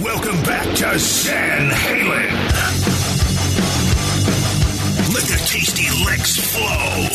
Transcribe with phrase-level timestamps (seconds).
[0.00, 2.30] Welcome back to San Halen.
[5.12, 7.08] Let the tasty licks flow.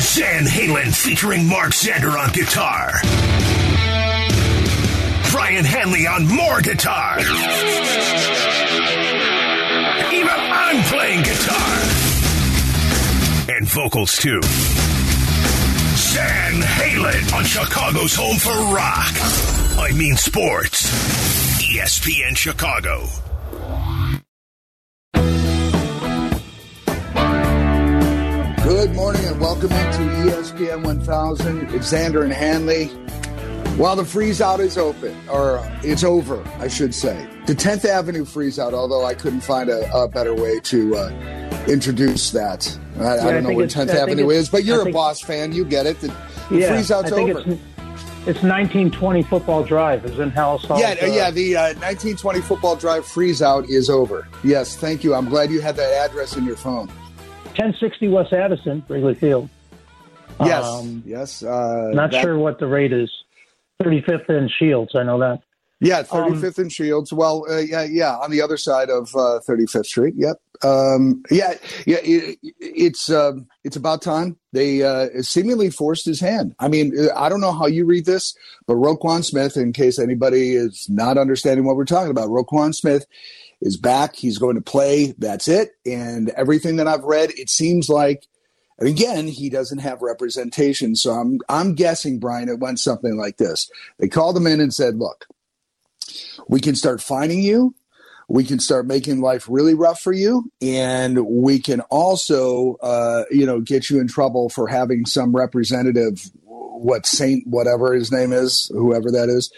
[0.00, 2.92] San Halen featuring Mark Zander on guitar.
[5.30, 7.18] Brian Hanley on more guitar.
[10.10, 11.78] Even I'm playing guitar.
[13.56, 14.40] And vocals too.
[16.00, 19.12] San Halen on Chicago's home for rock.
[19.78, 21.49] I mean sports.
[21.70, 23.06] ESPN Chicago.
[28.62, 29.98] Good morning and welcome into
[30.30, 31.74] ESPN 1000.
[31.74, 32.86] It's Xander and Hanley.
[33.76, 37.28] While the freeze out is open, or it's over, I should say.
[37.46, 41.64] The 10th Avenue freeze out, although I couldn't find a, a better way to uh,
[41.68, 42.78] introduce that.
[42.98, 44.94] I, I I don't know think where 10th Avenue is, but you're I a think-
[44.94, 45.52] boss fan.
[45.52, 46.00] You get it.
[46.00, 46.08] The,
[46.50, 47.58] the yeah, freeze out's I think over.
[48.20, 50.04] It's, it's 1920 Football Drive.
[50.04, 50.64] Is in House.
[50.68, 51.30] Yeah, uh, yeah.
[51.30, 54.28] The uh, 1920 football drive freeze out is over.
[54.44, 55.14] Yes, thank you.
[55.14, 56.88] I'm glad you had that address in your phone.
[57.56, 59.48] 1060 West Addison, Wrigley Field.
[60.44, 61.42] Yes, Um, yes.
[61.42, 63.10] Uh, Not that- sure what the rate is.
[63.82, 64.92] 35th and Shields.
[64.94, 65.40] I know that.
[65.80, 67.12] Yeah, Um, 35th and Shields.
[67.12, 70.14] Well, uh, yeah, yeah, on the other side of uh, 35th Street.
[70.16, 70.36] Yep.
[70.62, 71.54] Um, yeah,
[71.86, 71.96] yeah.
[72.02, 76.54] It, it's um, it's about time they uh, seemingly forced his hand.
[76.58, 78.34] I mean, I don't know how you read this,
[78.66, 83.06] but Roquan Smith, in case anybody is not understanding what we're talking about, Roquan Smith
[83.60, 84.16] is back.
[84.16, 85.14] He's going to play.
[85.18, 85.72] That's it.
[85.84, 88.26] And everything that I've read, it seems like.
[88.78, 90.96] And again, he doesn't have representation.
[90.96, 93.70] So I'm I'm guessing, Brian, it went something like this.
[93.98, 95.26] They called him in and said, look,
[96.48, 97.74] we can start finding you.
[98.32, 103.44] We can start making life really rough for you, and we can also, uh, you
[103.44, 108.70] know, get you in trouble for having some representative, what Saint, whatever his name is,
[108.72, 109.52] whoever that is,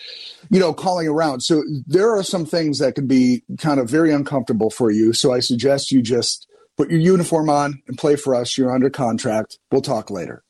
[0.48, 1.42] you know, calling around.
[1.42, 5.12] So there are some things that can be kind of very uncomfortable for you.
[5.12, 6.48] So I suggest you just
[6.79, 8.57] put your uniform on and play for us.
[8.57, 9.58] You're under contract.
[9.70, 10.45] We'll talk later.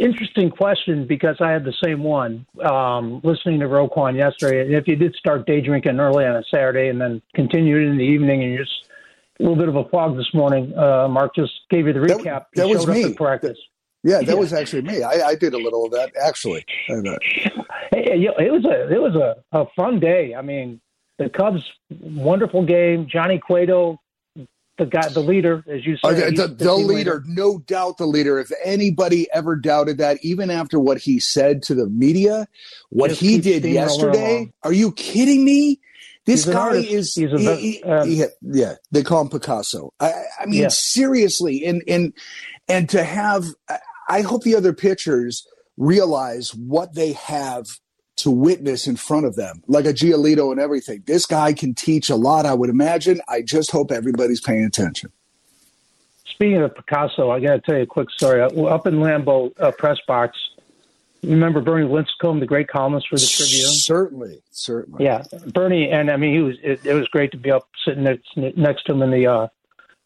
[0.00, 4.62] Interesting question because I had the same one um, listening to Roquan yesterday.
[4.62, 7.98] And if you did start day drinking early on a Saturday and then continued in
[7.98, 8.86] the evening and you're just
[9.38, 12.46] a little bit of a fog this morning, uh, Mark just gave you the recap.
[12.54, 13.12] that He was me.
[13.12, 13.58] practice.
[14.02, 14.34] Yeah, that Yeah.
[14.34, 15.02] was actually me.
[15.02, 16.64] I, I did a little of that actually.
[16.88, 17.18] And, uh,
[17.92, 20.34] it was a it was a, a fun day.
[20.34, 20.80] I mean,
[21.18, 21.62] the Cubs
[22.00, 23.06] wonderful game.
[23.06, 24.00] Johnny Cueto,
[24.80, 28.38] the guy, the leader, as you said, the, the, leader, no doubt the leader.
[28.38, 32.48] If anybody ever doubted that, even after what he said to the media,
[32.88, 35.80] what Just he did yesterday, are you kidding me?
[36.24, 39.92] This He's guy is, He's a he- um, he- yeah, they call him Picasso.
[40.00, 40.68] I, I mean, Yeah.
[40.68, 42.14] seriously, and, and,
[42.68, 43.44] and to have,
[44.08, 47.66] I hope the other pitchers realize what they have
[48.16, 51.02] to witness in front of them, like a Giolito and everything.
[51.06, 53.20] This guy can teach a lot, I would imagine.
[53.28, 55.10] I just hope everybody's paying attention.
[56.26, 58.40] Speaking of Picasso, I got to tell you a quick story.
[58.40, 60.38] Uh, Up in Lambeau uh, press box,
[61.22, 63.68] remember Bernie Lincicome, the great columnist for the Tribune?
[63.68, 65.04] Certainly, certainly.
[65.04, 65.22] Yeah,
[65.52, 66.56] Bernie, and I mean, he was.
[66.62, 69.48] It, it was great to be up sitting next, next to him in the uh,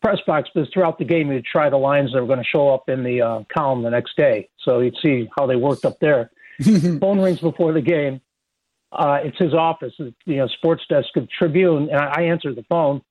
[0.03, 0.51] press box.
[0.53, 3.05] Because throughout the game, he'd try the lines that were going to show up in
[3.05, 6.31] the uh, column the next day, so he'd see how they worked up there.
[7.01, 8.21] Phone rings before the game.
[8.93, 12.65] Uh, it's his office, you know, sports desk of Tribune, and I, I answered the
[12.69, 13.03] phone,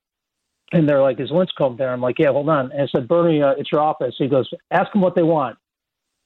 [0.72, 3.42] and they're like, "Is Lincicome there?" I'm like, "Yeah, hold on." And I said, "Bernie,
[3.42, 5.58] uh, it's your office." He goes, "Ask him what they want."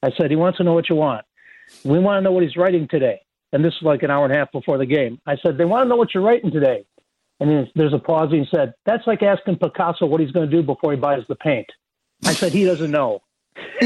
[0.02, 1.24] I said, "He wants to know what you want.
[1.84, 3.20] We want to know what he's writing today."
[3.52, 5.20] And this is like an hour and a half before the game.
[5.26, 6.84] I said, "They want to know what you're writing today."
[7.40, 8.30] And there's a pause.
[8.30, 11.34] He said, "That's like asking Picasso what he's going to do before he buys the
[11.34, 11.66] paint."
[12.24, 13.22] I said, "He doesn't know."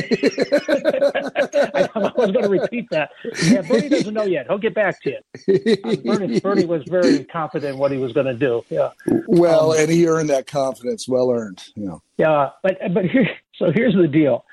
[1.74, 3.10] I, I was going to repeat that.
[3.44, 4.46] Yeah, Bernie doesn't know yet.
[4.48, 5.76] He'll get back to you.
[5.84, 8.64] Uh, Bernie, Bernie was very confident in what he was going to do.
[8.70, 8.90] Yeah.
[9.26, 11.62] well, Um, and he earned that confidence, well earned.
[11.74, 12.02] You know.
[12.18, 14.44] Yeah, but but here, so here's the deal.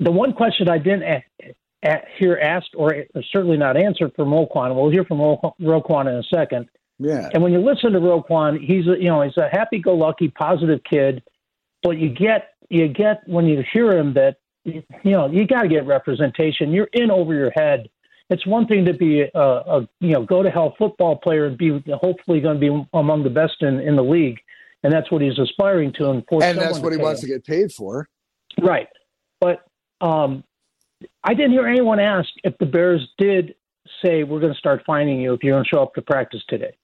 [0.00, 1.22] The one question I didn't
[2.18, 4.74] hear asked, or certainly not answered from Roquan.
[4.74, 6.68] We'll hear from Ro- Roquan in a second.
[6.98, 7.28] Yeah.
[7.32, 11.22] And when you listen to Roquan, he's a, you know he's a happy-go-lucky, positive kid.
[11.82, 15.68] But you get you get when you hear him that you know you got to
[15.68, 16.72] get representation.
[16.72, 17.88] You're in over your head.
[18.30, 21.58] It's one thing to be a, a you know go to hell football player and
[21.58, 24.38] be hopefully going to be among the best in, in the league,
[24.82, 26.10] and that's what he's aspiring to.
[26.10, 27.28] And, And that's what he wants him.
[27.28, 28.08] to get paid for.
[28.60, 28.88] Right.
[29.40, 29.64] But
[30.00, 30.44] um,
[31.24, 33.54] I didn't hear anyone ask if the Bears did
[34.04, 36.76] say, we're going to start finding you if you don't show up to practice today.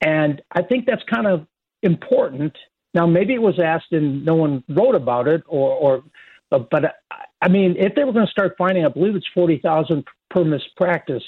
[0.00, 1.46] And I think that's kind of
[1.82, 2.56] important.
[2.94, 6.04] Now, maybe it was asked and no one wrote about it, or, or
[6.50, 6.96] but, but
[7.40, 10.74] I- mean, if they were going to start finding, I believe it's 40000 per missed
[10.76, 11.22] practice.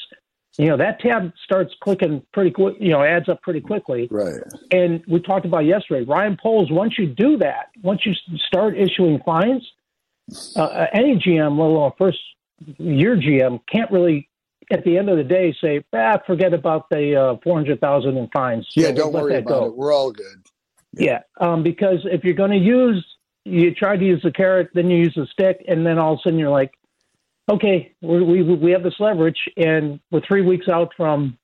[0.58, 2.76] you know that tab starts clicking pretty quick.
[2.80, 4.08] You know, adds up pretty quickly.
[4.10, 4.42] Right.
[4.72, 6.70] And we talked about yesterday, Ryan Poles.
[6.70, 8.12] Once you do that, once you
[8.46, 9.66] start issuing fines,
[10.56, 12.18] uh, uh any GM, let alone first
[12.78, 14.28] year GM, can't really
[14.70, 18.16] at the end of the day say, ah, forget about the uh, four hundred thousand
[18.16, 18.66] in fines.
[18.74, 19.66] Yeah, don't worry about go.
[19.66, 19.76] it.
[19.76, 20.46] We're all good.
[20.92, 23.04] Yeah, um, because if you're going to use,
[23.44, 26.18] you try to use the carrot, then you use the stick, and then all of
[26.18, 26.72] a sudden you're like,
[27.50, 31.38] okay, we we, we have this leverage, and we're three weeks out from,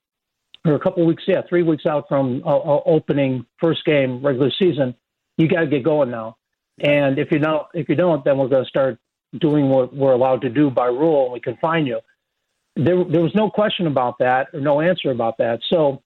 [0.65, 4.51] or a couple weeks, yeah, three weeks out from uh, uh opening first game regular
[4.51, 4.95] season.
[5.37, 6.37] You got to get going now,
[6.79, 8.99] and if you don't, if you don't, then we're going to start
[9.39, 11.99] doing what we're allowed to do by rule, and we can fine you
[12.77, 15.59] there, there was no question about that or no answer about that.
[15.69, 16.03] So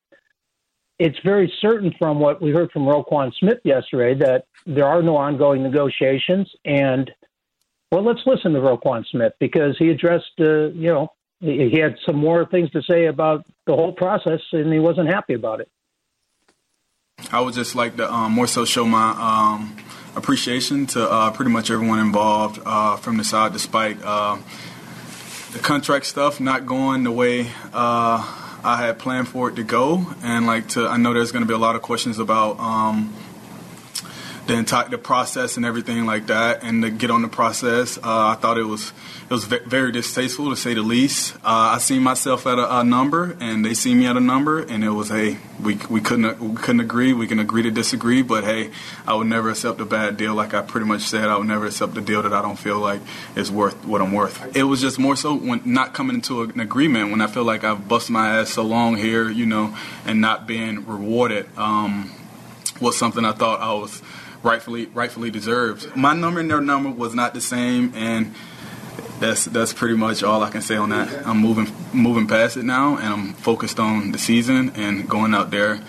[1.01, 5.17] it's very certain from what we heard from Roquan Smith yesterday that there are no
[5.17, 6.47] ongoing negotiations.
[6.63, 7.09] And
[7.91, 12.17] well, let's listen to Roquan Smith because he addressed, uh, you know, he, had some
[12.17, 15.71] more things to say about the whole process, and he wasn't happy about it.
[17.31, 19.75] I would just like to um, more so show my um,
[20.15, 24.37] appreciation to uh, pretty much everyone involved uh, from the side, despite uh,
[25.53, 30.05] the contract stuff not going the way uh, I had planned for it to go,
[30.23, 33.13] and like to I know there's going to be a lot of questions about um,
[34.51, 37.97] the entire the process and everything like that, and to get on the process.
[37.97, 38.91] Uh, I thought it was
[39.23, 41.35] it was very distasteful to say the least.
[41.37, 44.59] Uh, I seen myself at a, a, number, and they see me at a number,
[44.59, 47.13] and it was hey, we we couldn't we couldn't agree.
[47.13, 48.71] We can agree to disagree, but hey,
[49.07, 50.35] I would never accept a bad deal.
[50.35, 52.79] Like I pretty much said, I would never accept a deal that I don't feel
[52.79, 52.99] like
[53.35, 54.55] is worth what I'm worth.
[54.55, 57.63] It was just more so when not coming into an agreement when I feel like
[57.63, 62.11] I've busted my ass so long here, you know, and not being rewarded um,
[62.81, 64.01] was something I thought I was
[64.43, 65.95] rightfully rightfully deserved.
[65.95, 68.33] My number and their number was not the same, and
[69.19, 71.25] that's that's pretty much all I can say on that.
[71.25, 75.51] I'm moving moving past it now, and I'm focused on the season and going out
[75.51, 75.79] there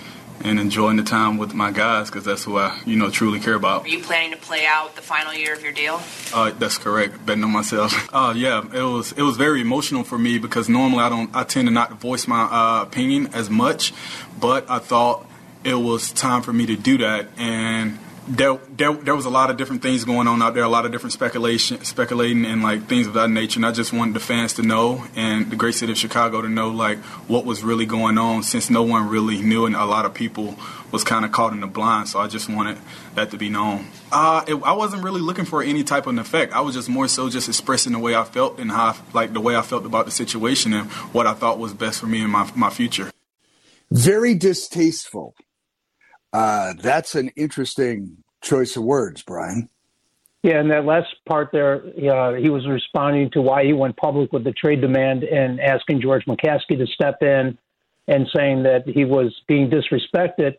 [0.45, 3.55] and enjoying the time with my guys because that's who I you know truly care
[3.55, 3.85] about.
[3.85, 6.01] Are you planning to play out the final year of your deal?
[6.35, 7.25] Uh, that's correct.
[7.25, 7.93] Betting on myself.
[8.13, 11.45] Uh, yeah, it was it was very emotional for me because normally I don't I
[11.45, 13.95] tend to not voice my uh, opinion as much,
[14.39, 15.27] but I thought
[15.65, 19.51] it was time for me to do that and there, there, there was a lot
[19.51, 22.87] of different things going on out there, a lot of different speculation, speculating, and like
[22.87, 23.59] things of that nature.
[23.59, 26.49] And I just wanted the fans to know, and the great city of Chicago to
[26.49, 26.99] know, like
[27.29, 30.57] what was really going on, since no one really knew, and a lot of people
[30.93, 32.09] was kind of caught in the blind.
[32.09, 32.79] So I just wanted
[33.15, 33.87] that to be known.
[34.13, 36.53] Uh, it, I wasn't really looking for any type of an effect.
[36.53, 39.33] I was just more so just expressing the way I felt and how, I, like
[39.33, 42.23] the way I felt about the situation and what I thought was best for me
[42.23, 43.11] and my my future.
[43.91, 45.35] Very distasteful.
[46.33, 49.69] Uh, that's an interesting choice of words, Brian.
[50.43, 54.33] Yeah, and that last part there, uh, he was responding to why he went public
[54.33, 57.57] with the trade demand and asking George McCaskey to step in
[58.09, 60.57] and saying that he was being disrespected.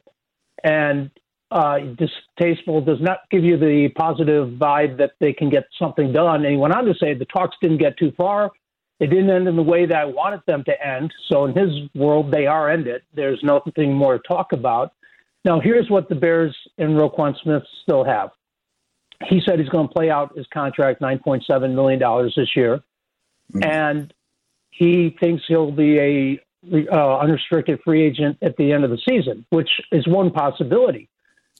[0.63, 1.11] And
[1.51, 6.43] uh, distasteful does not give you the positive vibe that they can get something done.
[6.43, 8.51] And he went on to say the talks didn't get too far.
[8.99, 11.13] It didn't end in the way that I wanted them to end.
[11.29, 13.01] So in his world, they are ended.
[13.13, 14.93] There's nothing more to talk about.
[15.45, 18.31] Now, here's what the Bears and Roquan Smith still have.
[19.27, 22.77] He said he's going to play out his contract, $9.7 million this year.
[23.53, 23.63] Mm-hmm.
[23.63, 24.13] And
[24.69, 26.39] he thinks he'll be a
[26.91, 31.09] uh, unrestricted free agent at the end of the season, which is one possibility.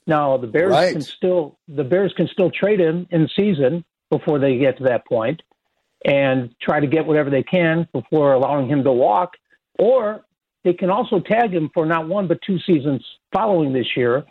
[0.06, 0.92] Now the Bears right.
[0.92, 5.06] can still the Bears can still trade him in season before they get to that
[5.06, 5.42] point,
[6.04, 9.32] and try to get whatever they can before allowing him to walk,
[9.78, 10.24] or
[10.64, 14.24] they can also tag him for not one but two seasons following this year.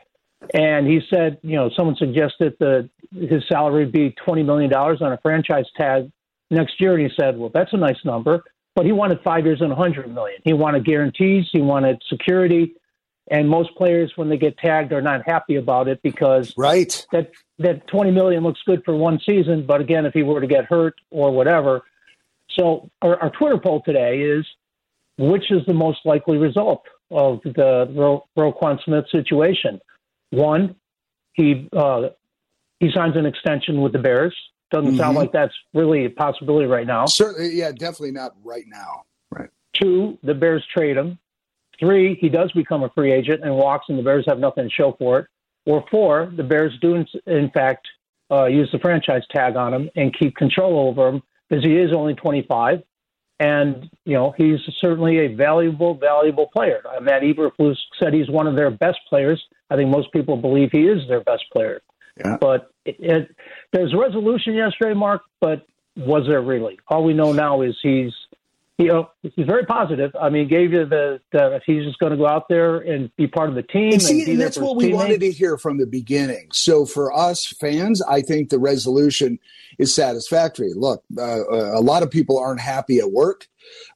[0.54, 5.14] And he said, you know, someone suggested that his salary would be $20 million on
[5.14, 6.12] a franchise tag
[6.50, 6.96] next year.
[6.96, 8.44] And he said, well, that's a nice number.
[8.76, 10.40] But he wanted five years and 100 million.
[10.44, 11.46] He wanted guarantees.
[11.52, 12.74] He wanted security.
[13.32, 17.32] And most players, when they get tagged, are not happy about it because right that
[17.60, 20.66] that 20 million looks good for one season, but again, if he were to get
[20.66, 21.84] hurt or whatever.
[22.60, 24.46] So our, our Twitter poll today is
[25.18, 29.80] which is the most likely result of the Ro- Roquan Smith situation?
[30.32, 30.76] One,
[31.34, 32.10] he uh,
[32.80, 34.36] he signs an extension with the Bears.
[34.72, 35.00] Doesn't mm-hmm.
[35.00, 37.06] sound like that's really a possibility right now.
[37.06, 39.04] Certainly, yeah, definitely not right now.
[39.32, 39.50] Right.
[39.80, 41.20] Two, the Bears trade him.
[41.80, 44.70] Three, he does become a free agent and walks, and the Bears have nothing to
[44.70, 45.28] show for it.
[45.66, 47.88] Or four, the Bears do in, in fact
[48.32, 51.94] uh, use the franchise tag on him and keep control over him because he is
[51.94, 52.82] only 25
[53.40, 56.82] and, you know, he's certainly a valuable, valuable player.
[56.86, 59.44] Uh, Matt Eberflus said he's one of their best players.
[59.70, 61.82] I think most people believe he is their best player.
[62.18, 62.38] Yeah.
[62.40, 63.36] But it, it,
[63.72, 66.80] there's resolution yesterday, Mark, but was there really?
[66.88, 68.14] All we know now is he's
[68.80, 70.16] you know, he's very positive.
[70.20, 73.28] I mean, gave you the, the he's just going to go out there and be
[73.28, 73.94] part of the team.
[73.94, 75.04] And see, and that's what we teammates.
[75.04, 76.50] wanted to hear from the beginning.
[76.52, 79.38] So for us fans, I think the resolution
[79.78, 80.74] is satisfactory.
[80.74, 83.48] Look, uh, a lot of people aren't happy at work,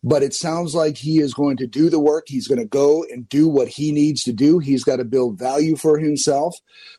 [0.04, 2.26] but it sounds like he is going to do the work.
[2.28, 4.60] He's going to go and do what he needs to do.
[4.60, 6.56] He's got to build value for himself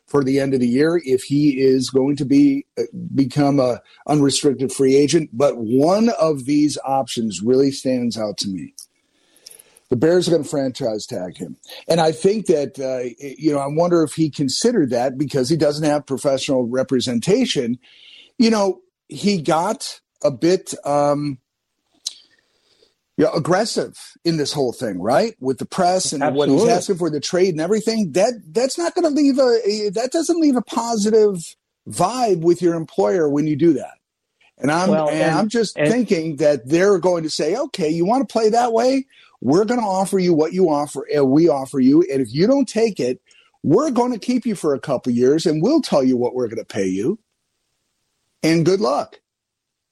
[0.07, 2.83] for the end of the year if he is going to be uh,
[3.13, 5.29] become a unrestricted free agent.
[5.33, 8.73] But one of these options really stands out to me.
[9.89, 11.57] The Bears are going to franchise tag him.
[11.87, 15.57] And I think that, uh, you know, I wonder if he considered that because he
[15.57, 17.79] doesn't have professional representation.
[18.37, 21.39] You know, he got a bit um,
[23.19, 25.35] you know, aggressive in this whole thing, right?
[25.41, 26.55] With the press and Absolutely.
[26.55, 28.13] what he's asking for the trade and everything.
[28.13, 31.35] That that's not going to leave a that doesn't leave a positive
[31.89, 33.95] vibe with your employer when you do that.
[34.57, 37.89] And I'm Well, and, and- I'm just and- thinking that they're going to say, okay,
[37.89, 39.05] you want to play that way?
[39.41, 42.47] We're going to offer you what you offer, and we offer you, and if you
[42.47, 43.21] don't take it,
[43.63, 46.47] we're going to keep you for a couple years, and we'll tell you what we're
[46.47, 47.19] going to pay you.
[48.43, 49.19] And good luck.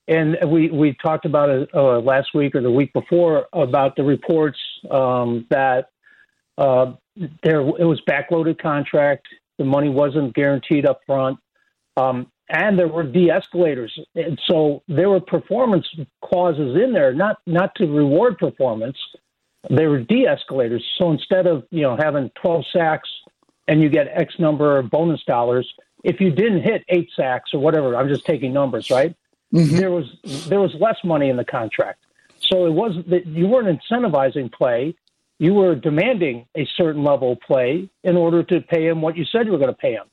[0.08, 4.04] And we, we talked about it uh, last week or the week before about the
[4.04, 4.58] reports
[4.90, 5.90] um, that
[6.58, 6.94] uh,
[7.44, 9.28] there it was backloaded contract.
[9.58, 11.40] The money wasn't guaranteed up front,
[11.98, 13.98] um, and there were de-escalators.
[14.16, 15.88] And so there were performance
[16.24, 18.98] clauses in there, not not to reward performance.
[19.70, 20.86] They were de-escalators.
[20.98, 23.10] So instead of you know having 12 sacks
[23.68, 25.68] and you get X number of bonus dollars,
[26.04, 29.16] if you didn't hit eight sacks or whatever, I'm just taking numbers, right?
[29.52, 30.06] There was
[30.50, 32.00] there was less money in the contract.
[32.40, 34.96] So it wasn't that you weren't incentivizing play.
[35.40, 39.26] You were demanding a certain level of play in order to pay him what you
[39.26, 40.06] said you were going to pay him.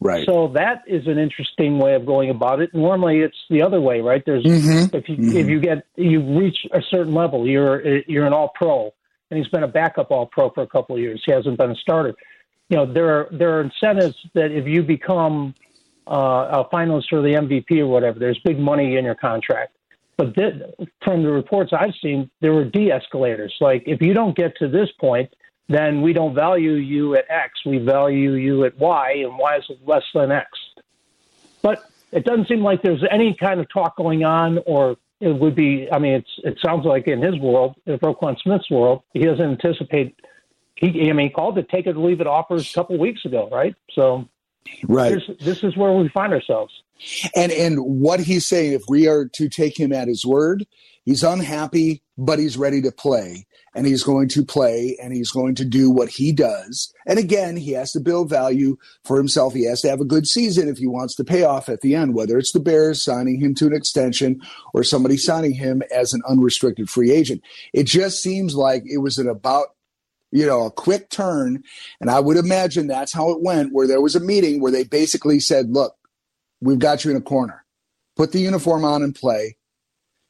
[0.00, 0.26] Right.
[0.26, 2.74] So that is an interesting way of going about it.
[2.74, 4.22] Normally, it's the other way, right?
[4.26, 4.92] There's Mhm.
[4.92, 8.92] if you if you get you reach a certain level, you're you're an All Pro,
[9.30, 11.22] and he's been a backup All Pro for a couple of years.
[11.24, 12.14] He hasn't been a starter.
[12.68, 15.54] You know, there are there are incentives that if you become
[16.06, 19.76] uh, a finalist for the MVP or whatever, there's big money in your contract.
[20.16, 20.34] But
[21.02, 23.54] from the reports I've seen, there were de-escalators.
[23.60, 25.32] Like if you don't get to this point,
[25.68, 27.60] then we don't value you at X.
[27.64, 30.48] We value you at Y, and Y is less than X.
[31.62, 35.54] But it doesn't seem like there's any kind of talk going on, or it would
[35.54, 35.88] be.
[35.90, 39.44] I mean, it's it sounds like in his world, in Roquan Smith's world, he doesn't
[39.44, 40.16] anticipate.
[40.74, 43.24] He, I mean, he called the take it or leave it offers a couple weeks
[43.24, 43.74] ago, right?
[43.92, 44.28] So
[44.88, 45.12] right.
[45.12, 46.72] here's, this is where we find ourselves.
[47.34, 50.66] And and what he's saying, if we are to take him at his word,
[51.04, 55.56] he's unhappy, but he's ready to play, and he's going to play, and he's going
[55.56, 56.92] to do what he does.
[57.06, 59.52] And again, he has to build value for himself.
[59.52, 61.96] He has to have a good season if he wants to pay off at the
[61.96, 64.40] end, whether it's the Bears signing him to an extension
[64.72, 67.42] or somebody signing him as an unrestricted free agent.
[67.72, 69.74] It just seems like it was an about
[70.32, 71.62] you know, a quick turn.
[72.00, 74.84] And I would imagine that's how it went, where there was a meeting where they
[74.84, 75.94] basically said, look,
[76.60, 77.64] we've got you in a corner.
[78.16, 79.56] Put the uniform on and play.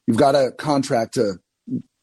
[0.06, 1.34] You've got a contract to,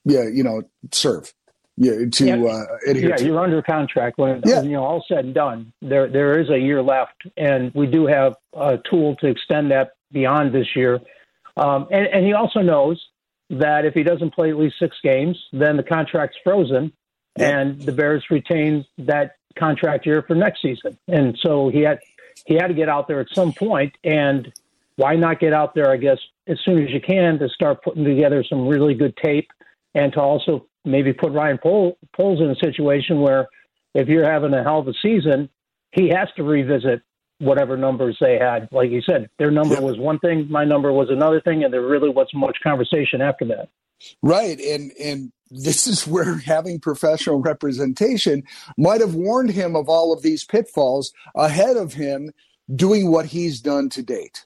[0.05, 1.33] yeah, you know, serve,
[1.77, 2.35] yeah, to Yeah.
[2.43, 3.25] uh, adhere Yeah, to.
[3.25, 4.61] you're under contract when Yeah.
[4.61, 5.73] you know all said and done.
[5.81, 9.91] There there is a year left, and we do have a tool to extend that
[10.11, 10.99] beyond this year.
[11.57, 13.05] Um, and, and he also knows
[13.49, 16.93] that if he doesn't play at least six games, then the contract's frozen.
[17.39, 20.97] And the Bears retain that contract year for next season.
[21.07, 21.99] And so he had
[22.45, 24.51] he had to get out there at some point, and
[24.95, 25.91] why not get out there?
[25.91, 26.17] I guess
[26.47, 29.49] as soon as you can to start putting together some really good tape,
[29.93, 33.47] and to also maybe put Ryan Pol- Poles in a situation where
[33.93, 35.49] if you're having a hell of a season,
[35.91, 37.01] he has to revisit
[37.39, 38.67] whatever numbers they had.
[38.71, 39.81] Like you said, their number Yeah.
[39.81, 43.45] was one thing, my number was another thing, and there really wasn't much conversation after
[43.45, 43.69] that.
[44.21, 44.59] Right.
[44.59, 48.43] And and this is where having professional representation
[48.77, 52.31] might have warned him of all of these pitfalls ahead of him
[52.75, 54.45] doing what he's done to date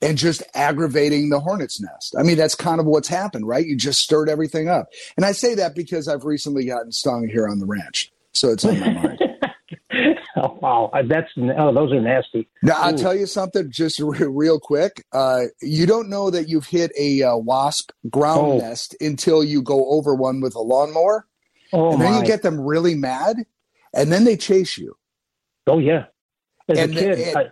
[0.00, 2.14] and just aggravating the hornet's nest.
[2.18, 3.66] I mean, that's kind of what's happened, right?
[3.66, 4.88] You just stirred everything up.
[5.16, 8.10] And I say that because I've recently gotten stung here on the ranch.
[8.32, 9.18] So it's on my mind.
[10.42, 12.48] Oh, wow, that's oh, those are nasty.
[12.62, 15.04] Now, I'll tell you something just re- real quick.
[15.12, 18.58] Uh, you don't know that you've hit a uh, wasp ground Oh.
[18.58, 21.26] nest until you go over one with a lawnmower.
[21.72, 22.20] Oh and then my!
[22.20, 23.36] you get them really mad,
[23.94, 24.96] and then they chase you.
[25.66, 26.04] oh yeah.
[26.68, 27.44] As and a the- kid, and- I,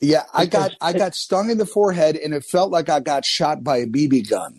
[0.00, 3.24] Yeah, I got I got stung in the forehead, and it felt like I got
[3.24, 4.58] shot by a BB gun.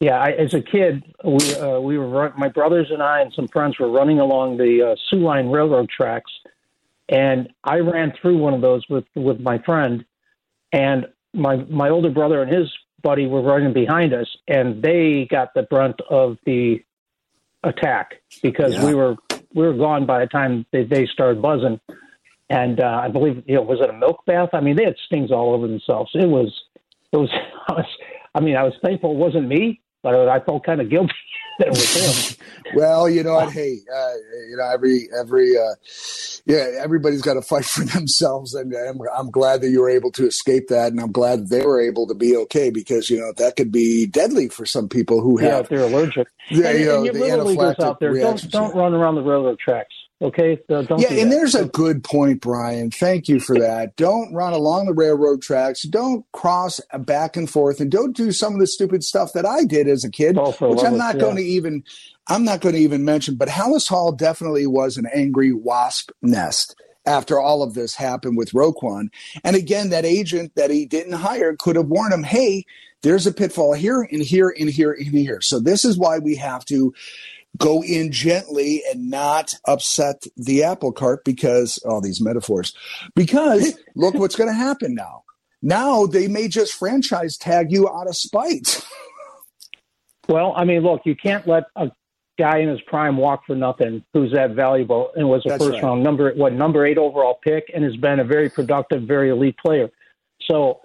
[0.00, 3.32] Yeah, I, as a kid, we uh, we were run, my brothers and I and
[3.34, 6.32] some friends were running along the uh, Soo Line Railroad tracks,
[7.08, 10.04] and I ran through one of those with with my friend,
[10.72, 15.52] and my my older brother and his buddy were running behind us, and they got
[15.54, 16.82] the brunt of the
[17.62, 18.86] attack because Yeah.
[18.86, 19.16] we were
[19.54, 21.78] we were gone by the time they, they started buzzing.
[22.48, 24.48] And uh, I believe you know was it a milk bath?
[24.54, 26.10] I mean, they had stings all over themselves.
[26.14, 26.58] It was
[27.12, 27.28] it was.
[27.68, 27.86] I, was,
[28.34, 31.14] I mean, I was thankful it wasn't me, but I felt kind of guilty
[31.58, 32.36] that it was him.
[32.72, 33.52] Well, you know what?
[33.52, 34.12] Hey, uh,
[34.48, 35.74] you know every every uh,
[36.46, 40.12] yeah, everybody's got to fight for themselves, and I'm, I'm glad that you were able
[40.12, 43.18] to escape that, and I'm glad that they were able to be okay because you
[43.18, 46.28] know that could be deadly for some people who have Yeah, if they're allergic.
[46.50, 49.16] yeah, and, you know and your the little leaguers out there, don't don't run around
[49.16, 49.94] the railroad tracks.
[50.22, 51.00] Okay, Uh, don't.
[51.00, 51.36] yeah, do and that.
[51.36, 52.90] there's a good point, Brian.
[52.90, 53.96] Thank you for that.
[53.96, 55.82] Don't run along the railroad tracks.
[55.84, 59.64] Don't cross back and forth, and don't do some of the stupid stuff that I
[59.64, 61.20] did as a kid, Oh, which I'm not yeah.
[61.22, 61.84] going to even.
[62.28, 63.36] I'm not going to even mention.
[63.36, 66.74] But Halas Hall definitely was an angry wasp nest
[67.06, 69.08] after all of this happened with Roquan.
[69.42, 72.66] And again, that agent that he didn't hire could have warned him, "Hey,
[73.02, 76.36] there's a pitfall here and here and here and here." So this is why we
[76.36, 76.92] have to
[77.58, 82.74] go in gently and not upset the apple cart because all these metaphors
[83.14, 85.22] because look what's going to happen now
[85.62, 88.82] now they may just franchise tag you out of spite
[90.30, 91.90] Well, I mean, look, you can't let a
[92.38, 95.74] guy in his prime walk for nothing who's that valuable and was a That's first
[95.74, 95.82] right.
[95.82, 99.56] round number what number eight overall pick and has been a very productive, very elite
[99.58, 99.90] player.
[100.48, 100.80] So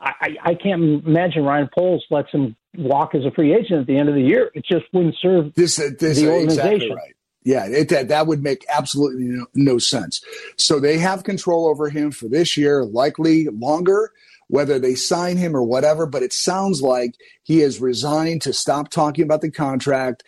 [0.00, 3.96] I I can't imagine Ryan Poles lets him walk as a free agent at the
[3.96, 4.50] end of the year.
[4.54, 5.54] It just wouldn't serve.
[5.54, 6.96] this uh, this The uh, exactly organization.
[6.96, 10.20] right yeah it, that, that would make absolutely no, no sense
[10.56, 14.12] so they have control over him for this year likely longer
[14.48, 18.90] whether they sign him or whatever but it sounds like he has resigned to stop
[18.90, 20.22] talking about the contract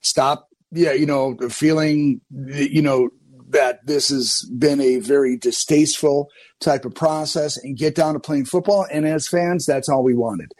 [0.00, 3.10] stop yeah you know feeling you know
[3.48, 6.28] that this has been a very distasteful
[6.60, 10.14] type of process and get down to playing football and as fans that's all we
[10.14, 10.50] wanted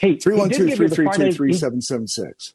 [0.00, 2.52] Hey, he did give you the Friday- he- 312-332-3776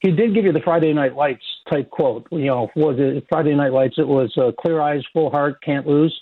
[0.00, 2.26] he did give you the Friday Night Lights type quote.
[2.32, 3.94] You know, was it Friday Night Lights?
[3.98, 6.12] It was uh, clear eyes, full heart, can't lose.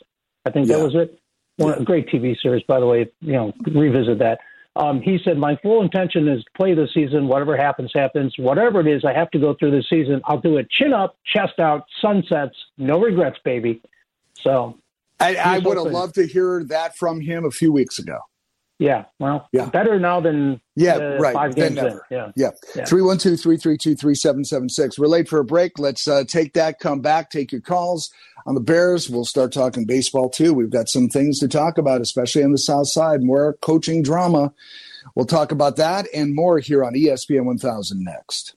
[0.44, 0.76] I think Yeah.
[0.76, 1.18] that was it.
[1.56, 3.10] One, A great TV series, by the way.
[3.22, 4.40] You know, revisit that.
[4.76, 7.26] Um, he said, "My full intention is to play this season.
[7.26, 8.34] Whatever happens, happens.
[8.38, 10.20] Whatever it is, I have to go through the season.
[10.26, 13.80] I'll do it chin up, chest out, sunsets, no regrets, baby."
[14.42, 14.76] So,
[15.18, 18.18] I, I would have loved to hear that from him a few weeks ago.
[18.80, 19.66] Yeah, well, Yeah.
[19.66, 21.34] better now than Yeah, uh, right.
[21.34, 21.84] five Then games in.
[21.84, 22.06] never.
[22.10, 22.32] Yeah.
[22.34, 22.50] Yeah.
[22.74, 22.84] Yeah.
[22.86, 24.98] 312 332 3776.
[24.98, 25.78] We're late for a break.
[25.78, 28.10] Let's uh, take that, come back, take your calls
[28.46, 29.08] on the Bears.
[29.08, 30.52] We'll start talking baseball too.
[30.54, 34.52] We've got some things to talk about, especially on the South Side, more coaching drama.
[35.14, 38.54] We'll talk about that and more here on ESPN 1000 next.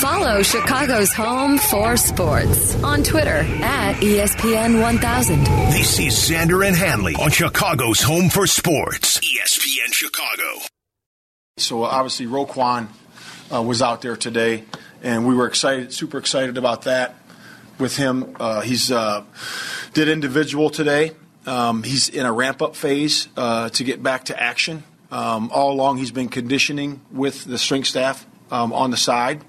[0.00, 5.44] Follow Chicago's home for sports on Twitter at E ESPN 1000.
[5.72, 9.18] This is Xander and Hanley on Chicago's Home for Sports.
[9.18, 10.60] ESPN Chicago.
[11.56, 12.86] So obviously Roquan
[13.52, 14.62] uh, was out there today,
[15.02, 17.16] and we were excited, super excited about that
[17.80, 18.36] with him.
[18.38, 19.24] Uh, he's uh,
[19.94, 21.10] did individual today.
[21.44, 24.84] Um, he's in a ramp up phase uh, to get back to action.
[25.10, 29.42] Um, all along, he's been conditioning with the strength staff um, on the side.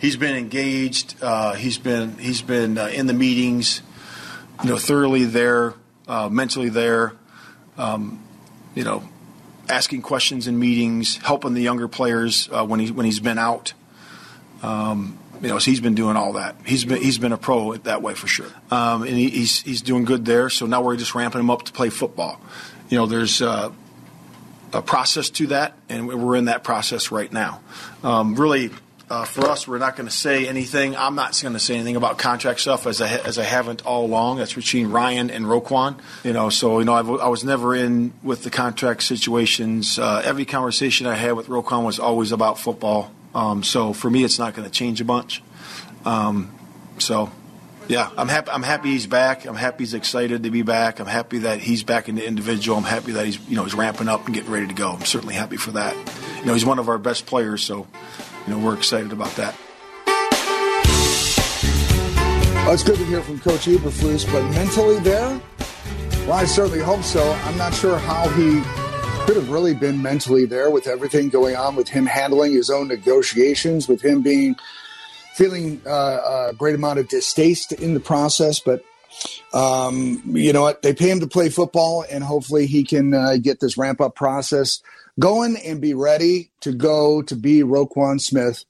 [0.00, 1.14] He's been engaged.
[1.22, 3.82] Uh, he's been he's been uh, in the meetings,
[4.62, 5.74] you know, thoroughly there,
[6.08, 7.14] uh, mentally there.
[7.78, 8.22] Um,
[8.74, 9.02] you know,
[9.68, 13.72] asking questions in meetings, helping the younger players uh, when he when he's been out.
[14.62, 16.56] Um, you know, so he's been doing all that.
[16.66, 19.80] He's been he's been a pro that way for sure, um, and he, he's he's
[19.80, 20.50] doing good there.
[20.50, 22.40] So now we're just ramping him up to play football.
[22.90, 23.70] You know, there's uh,
[24.72, 27.62] a process to that, and we're in that process right now.
[28.02, 28.70] Um, really.
[29.10, 30.96] Uh, for us, we're not going to say anything.
[30.96, 34.04] I'm not going to say anything about contract stuff as I as I haven't all
[34.04, 34.38] along.
[34.38, 35.98] That's between Ryan and Roquan.
[36.22, 39.98] You know, so you know I've, I was never in with the contract situations.
[39.98, 43.10] Uh, every conversation I had with Roquan was always about football.
[43.34, 45.42] Um, so for me, it's not going to change a bunch.
[46.04, 46.54] Um,
[46.98, 47.32] so
[47.88, 48.52] yeah, I'm happy.
[48.52, 49.44] I'm happy he's back.
[49.44, 51.00] I'm happy he's excited to be back.
[51.00, 52.78] I'm happy that he's back in the individual.
[52.78, 54.90] I'm happy that he's you know he's ramping up and getting ready to go.
[54.90, 55.96] I'm certainly happy for that.
[56.38, 57.88] You know, he's one of our best players, so
[58.46, 59.54] you know we're excited about that.
[62.62, 65.40] Oh, it's good to hear from Coach Eberflus, but mentally there?
[66.26, 67.32] Well, I certainly hope so.
[67.44, 68.62] I'm not sure how he
[69.26, 72.88] could have really been mentally there with everything going on, with him handling his own
[72.88, 74.56] negotiations, with him being
[75.34, 78.60] feeling uh, a great amount of distaste in the process.
[78.60, 78.84] But
[79.52, 80.82] um, you know what?
[80.82, 84.14] They pay him to play football, and hopefully he can uh, get this ramp up
[84.14, 84.82] process
[85.18, 88.64] going and be ready to go to be Roquan Smith,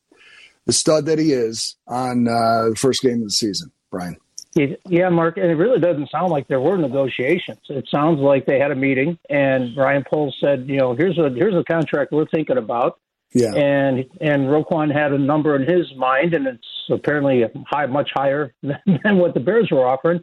[0.67, 3.71] the stud that he is, on uh, the first game of the season.
[3.91, 4.17] Brian.
[4.55, 7.61] Yeah, Mark, and it really doesn't sound like there were negotiations.
[7.69, 11.31] It sounds like they had a meeting, and Brian Poles said, you know, here's a
[11.31, 12.99] here's a contract we're thinking about.
[13.33, 13.55] Yeah.
[13.55, 18.53] And and Roquan had a number in his mind, and it's apparently high, much higher
[18.63, 20.23] than, than what the Bears were offering.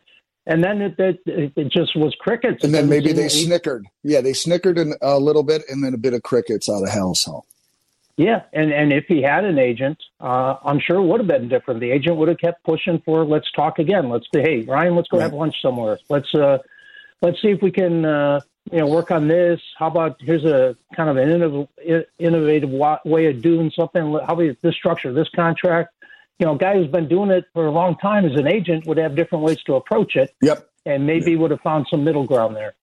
[0.49, 2.63] And then it, it, it just was crickets.
[2.63, 3.85] And then maybe they snickered.
[4.03, 7.23] Yeah, they snickered a little bit, and then a bit of crickets out of hell's
[7.23, 7.45] hole.
[8.15, 11.49] Yeah, and and if he had an agent, uh, I'm sure it would have been
[11.49, 11.81] different.
[11.81, 14.09] The agent would have kept pushing for let's talk again.
[14.09, 15.25] Let's say, hey Ryan, let's go right.
[15.25, 15.99] have lunch somewhere.
[16.09, 16.57] Let's uh,
[17.21, 18.39] let's see if we can uh,
[18.71, 19.61] you know work on this.
[19.77, 22.71] How about here's a kind of an innovative, innovative
[23.05, 24.01] way of doing something.
[24.25, 25.93] How about this structure, this contract?
[26.39, 28.85] You know, a guy who's been doing it for a long time as an agent
[28.85, 30.35] would have different ways to approach it.
[30.41, 31.39] Yep, and maybe yep.
[31.39, 32.75] would have found some middle ground there.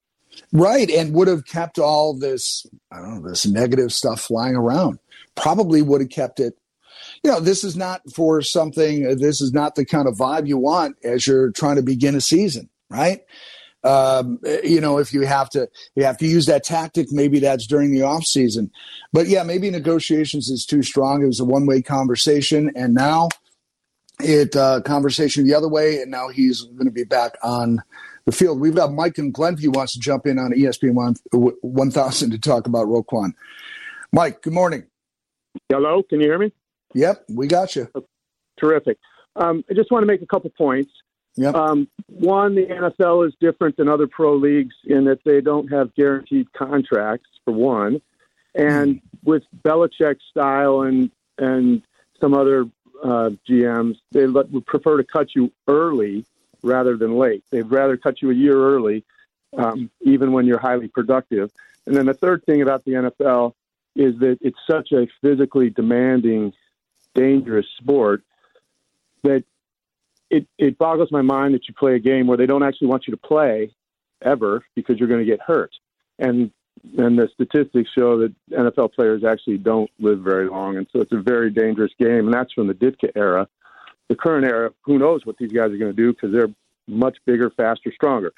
[0.51, 4.97] Right, and would have kept all this I don't know this negative stuff flying around
[5.35, 6.57] probably would have kept it.
[7.23, 10.57] You know, this is not for something, this is not the kind of vibe you
[10.57, 13.21] want as you're trying to begin a season, right?
[13.83, 17.11] Um, you know, if you have to, you have to use that tactic.
[17.11, 18.71] Maybe that's during the off season,
[19.11, 21.21] but yeah, maybe negotiations is too strong.
[21.21, 23.27] It was a one way conversation, and now
[24.19, 27.81] it uh, conversation the other way, and now he's going to be back on
[28.25, 28.59] the field.
[28.59, 31.15] We've got Mike in Glenview wants to jump in on ESPN one
[31.61, 33.33] one thousand to talk about Roquan.
[34.11, 34.83] Mike, good morning.
[35.69, 36.51] Hello, can you hear me?
[36.93, 37.87] Yep, we got you.
[38.59, 38.97] Terrific.
[39.35, 40.91] Um, I just want to make a couple points.
[41.35, 41.55] Yep.
[41.55, 45.93] Um, one, the NFL is different than other pro leagues in that they don't have
[45.95, 48.01] guaranteed contracts, for one.
[48.53, 49.01] And mm.
[49.23, 51.81] with Belichick's style and and
[52.21, 52.65] some other
[53.01, 56.25] uh, GMs, they let, would prefer to cut you early
[56.61, 57.43] rather than late.
[57.49, 59.03] They'd rather cut you a year early,
[59.57, 61.51] um, even when you're highly productive.
[61.85, 63.53] And then the third thing about the NFL
[63.95, 66.53] is that it's such a physically demanding,
[67.13, 68.23] dangerous sport
[69.23, 69.43] that
[70.29, 73.07] it, it boggles my mind that you play a game where they don't actually want
[73.07, 73.71] you to play
[74.21, 75.71] ever because you're going to get hurt.
[76.17, 76.51] And
[76.97, 81.11] and the statistics show that NFL players actually don't live very long, and so it's
[81.11, 82.25] a very dangerous game.
[82.25, 83.47] And that's from the Ditka era.
[84.09, 86.53] The current era, who knows what these guys are going to do because they're
[86.87, 88.33] much bigger, faster, stronger.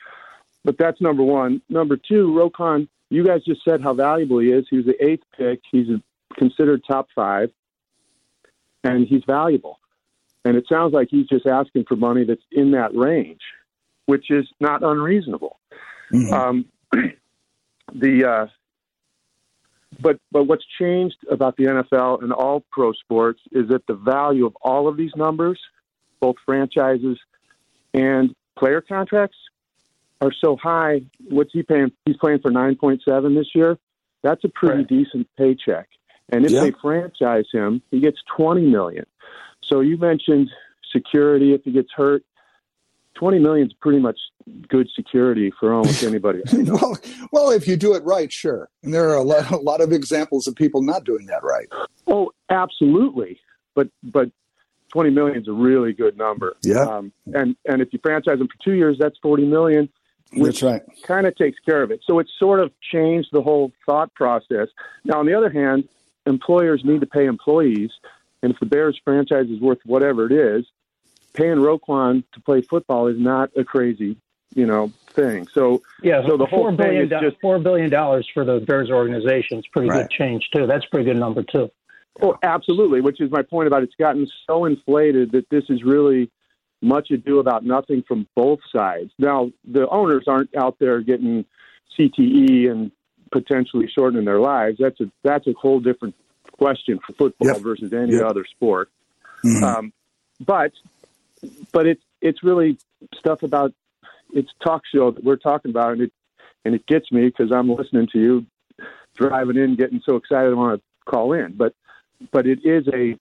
[0.64, 1.62] But that's number one.
[1.70, 4.66] Number two, Roquan, you guys just said how valuable he is.
[4.70, 5.62] He was the eighth pick.
[5.72, 5.88] He's
[6.38, 7.52] considered top five,
[8.84, 9.80] and he's valuable.
[10.44, 13.42] And it sounds like he's just asking for money that's in that range,
[14.06, 15.60] which is not unreasonable.
[16.14, 16.34] Mm-hmm.
[16.34, 16.66] Um,
[17.94, 18.48] the uh,
[20.02, 24.46] but but what's changed about the NFL and all pro sports is that the value
[24.46, 25.60] of all of these numbers,
[26.20, 27.18] both franchises
[27.94, 29.38] and player contracts,
[30.22, 31.02] are so high.
[31.30, 31.92] What's he paying?
[32.06, 33.78] He's playing for nine point seven this year.
[34.24, 34.88] That's a pretty right.
[34.88, 35.88] decent paycheck.
[36.30, 36.62] And if yeah.
[36.62, 39.06] they franchise him, he gets twenty million.
[39.64, 40.50] So you mentioned
[40.92, 42.24] security if he gets hurt.
[43.16, 44.18] Twenty million is pretty much
[44.68, 46.42] good security for almost anybody.
[46.54, 46.98] well,
[47.32, 48.70] well, if you do it right, sure.
[48.84, 51.68] And there are a lot, a lot of examples of people not doing that right.
[52.08, 53.40] Oh, absolutely.
[53.74, 54.30] But but
[54.94, 56.56] 20 million is a really good number.
[56.62, 56.84] Yeah.
[56.84, 59.90] Um, and and if you franchise them for two years, that's 40 million
[60.34, 60.82] which right.
[61.04, 62.02] kind of takes care of it.
[62.06, 64.68] So it's sort of changed the whole thought process.
[65.04, 65.88] Now, on the other hand,
[66.26, 67.92] employers need to pay employees,
[68.42, 70.66] and if the Bears franchise is worth whatever it is,
[71.36, 74.18] paying Roquan to play football is not a crazy,
[74.54, 75.48] you know, thing.
[75.48, 78.90] So yeah, so the whole thing billion is just four billion dollars for the Bears
[78.90, 80.04] organization is pretty right.
[80.04, 80.68] good change too.
[80.68, 81.72] That's a pretty good number too.
[82.22, 83.02] Oh, absolutely.
[83.02, 86.32] Which is my point about it's gotten so inflated that this is really
[86.82, 89.12] much ado about nothing from both sides.
[89.18, 91.46] Now, the owners aren't out there getting
[91.98, 92.92] CTE and
[93.32, 94.78] potentially shortening their lives.
[94.80, 96.16] That's a that's a whole different
[96.54, 97.58] question for football yep.
[97.58, 98.26] versus any yep.
[98.26, 98.90] other sport.
[99.44, 99.64] Mm-hmm.
[99.64, 99.94] Um,
[100.40, 100.72] but
[101.72, 102.78] but it's it's really
[103.18, 103.74] stuff about
[104.34, 106.12] it's talk show that we're talking about, and it
[106.64, 108.46] and it gets me because I'm listening to you
[109.16, 111.54] driving in, getting so excited I want to call in.
[111.54, 111.74] But
[112.32, 113.18] but it is a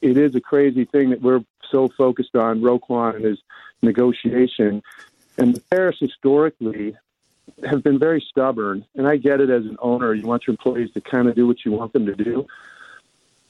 [0.00, 3.38] it is a crazy thing that we're so focused on Roquan and his
[3.82, 4.82] negotiation.
[5.36, 6.96] And the Bears historically
[7.68, 8.84] have been very stubborn.
[8.94, 10.14] And I get it as an owner.
[10.14, 12.46] You want your employees to kind of do what you want them to do.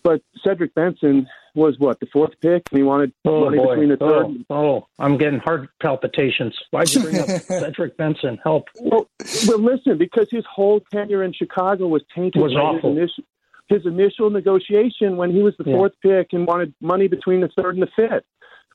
[0.02, 2.68] But Cedric Benson was what, the fourth pick?
[2.70, 3.74] And he wanted oh, money boy.
[3.74, 4.44] between the oh, third.
[4.50, 6.56] Oh, I'm getting heart palpitations.
[6.70, 8.38] Why'd you bring up Cedric Benson?
[8.42, 8.68] Help.
[8.80, 9.08] Well,
[9.46, 12.90] well, listen, because his whole tenure in Chicago was tainted was awful.
[12.90, 13.24] His initial,
[13.68, 17.74] his initial negotiation when he was the fourth pick and wanted money between the third
[17.76, 18.24] and the fifth.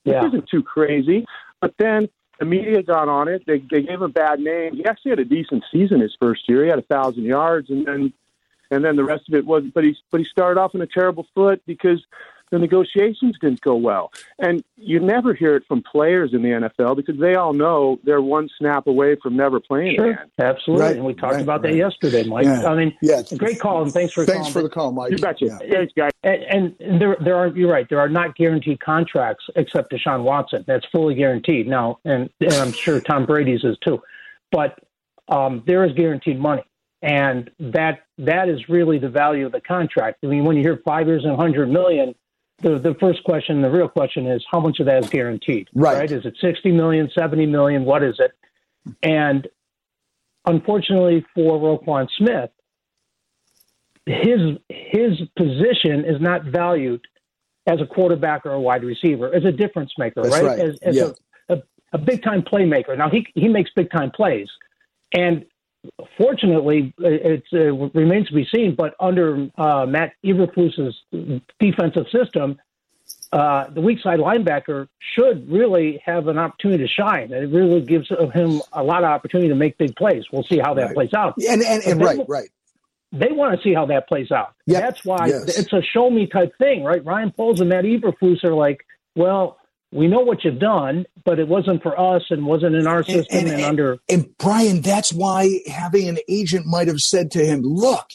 [0.03, 0.27] Which yeah.
[0.27, 1.25] isn't too crazy.
[1.62, 2.09] But then
[2.39, 3.43] the media got on it.
[3.47, 4.75] They, they gave him a bad name.
[4.75, 6.63] He actually had a decent season his first year.
[6.63, 8.13] He had a thousand yards, and then
[8.73, 9.63] and then the rest of it was.
[9.73, 12.03] But he but he started off on a terrible foot because
[12.51, 14.12] the negotiations didn't go well.
[14.38, 18.21] And you never hear it from players in the NFL because they all know they're
[18.21, 20.29] one snap away from never playing Sure, again.
[20.39, 20.86] absolutely.
[20.86, 21.71] Right, and we talked right, about right.
[21.71, 22.45] that yesterday, Mike.
[22.45, 22.65] Yeah.
[22.67, 23.23] I mean, Yeah.
[23.38, 24.53] great call, and thanks for Thanks calling.
[24.53, 25.12] for the call, Mike.
[25.12, 25.45] You betcha.
[25.45, 25.57] Yeah.
[25.71, 26.12] Thanks, guys.
[26.23, 27.47] And, and there, there are.
[27.47, 27.89] You're right.
[27.89, 30.63] There are not guaranteed contracts except Deshaun Watson.
[30.67, 33.99] That's fully guaranteed now, and, and I'm sure Tom Brady's is too.
[34.51, 34.77] But
[35.27, 36.63] um, there is guaranteed money,
[37.03, 40.19] and that that is really the value of the contract.
[40.23, 42.15] I mean, when you hear five years and 100 million,
[42.61, 45.67] the the first question, the real question is how much of that is guaranteed?
[45.75, 46.09] Right.
[46.09, 47.83] Is it 60 million, 70 million?
[47.83, 48.31] What is it?
[49.03, 49.47] And
[50.45, 52.49] unfortunately for Roquan Smith,
[54.05, 57.01] his his position is not valued
[57.67, 60.45] as a quarterback or a wide receiver, as a difference maker, That's right?
[60.45, 60.59] right.
[60.59, 61.09] As, as Yeah.
[61.49, 61.63] a, a,
[61.93, 62.97] a big time playmaker.
[62.97, 64.47] Now he he makes big time plays,
[65.13, 65.45] and
[66.17, 68.75] fortunately, it, it remains to be seen.
[68.75, 70.95] But under uh, Matt Eberflus's
[71.59, 72.59] defensive system,
[73.31, 77.31] uh, the weak side linebacker should really have an opportunity to shine.
[77.31, 80.25] It really gives him a lot of opportunity to make big plays.
[80.31, 80.93] We'll see how that Right.
[80.95, 81.35] plays out.
[81.37, 82.49] And and, and right, right.
[83.11, 84.53] They want to see how that plays out.
[84.65, 84.81] Yep.
[84.81, 85.57] That's why Yes.
[85.59, 87.03] it's a show me type thing, right?
[87.05, 89.57] Ryan Poles and Matt Eberflus are like, well,
[89.93, 93.39] we know what you've done, but it wasn't for us and wasn't in our system
[93.39, 93.97] and, and- under.
[94.10, 98.10] And Brian, that's why having an agent might have said to him, look,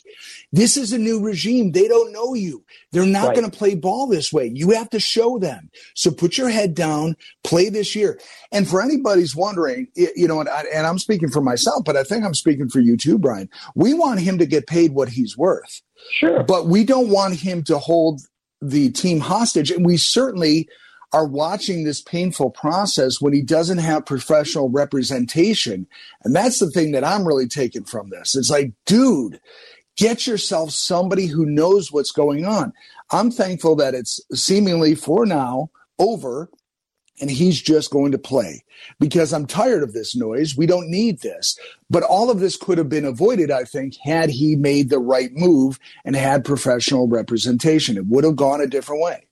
[0.52, 1.72] this is a new regime.
[1.72, 2.64] They don't know you.
[2.92, 3.36] They're not Right.
[3.36, 4.50] going to play ball this way.
[4.52, 5.70] You have to show them.
[5.94, 8.18] So put your head down, play this year.
[8.50, 12.02] And for anybody's wondering, you know, and, I, and I'm speaking for myself, but I
[12.02, 13.48] think I'm speaking for you too, Brian.
[13.74, 16.42] We want him to get paid what he's worth, Sure.
[16.42, 18.22] but we don't want him to hold
[18.62, 19.70] the team hostage.
[19.70, 20.68] And we certainly
[21.12, 25.86] are watching this painful process when he doesn't have professional representation.
[26.22, 28.36] And that's the thing that I'm really taking from this.
[28.36, 29.40] It's like, dude,
[29.96, 32.72] get yourself somebody who knows what's going on.
[33.10, 36.50] I'm thankful that it's seemingly for now over
[37.20, 38.64] and he's just going to play
[39.00, 40.56] because I'm tired of this noise.
[40.56, 41.58] We don't need this.
[41.90, 45.32] But all of this could have been avoided, I think, had he made the right
[45.32, 47.96] move and had professional representation.
[47.96, 49.27] It would have gone a different way.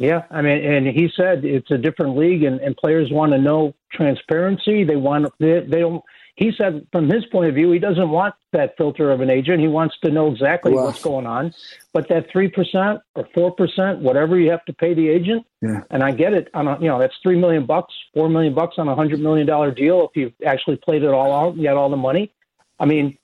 [0.00, 3.38] Yeah, I mean, and he said it's a different league, and, and players want to
[3.38, 4.82] know transparency.
[4.82, 6.02] They want they, they don't.
[6.36, 9.60] He said from his point of view, he doesn't want that filter of an agent.
[9.60, 11.52] He wants to know exactly Well- what's going on.
[11.92, 15.82] But that three percent or four percent, whatever you have to pay the agent, Yeah.
[15.90, 16.48] and I get it.
[16.54, 19.46] On a, you know, that's three million bucks, four million bucks on a hundred million
[19.46, 20.08] dollar deal.
[20.08, 22.32] If you've actually played it all out, and you had all the money.
[22.78, 23.18] I mean,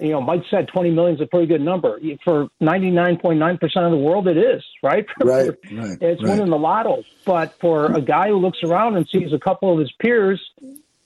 [0.00, 3.38] you know, Mike said twenty million is a pretty good number for ninety nine point
[3.38, 4.28] nine percent of the world.
[4.28, 5.06] It is right.
[5.20, 6.30] Right, right, it's right.
[6.30, 7.02] winning the lotto.
[7.24, 10.40] But for a guy who looks around and sees a couple of his peers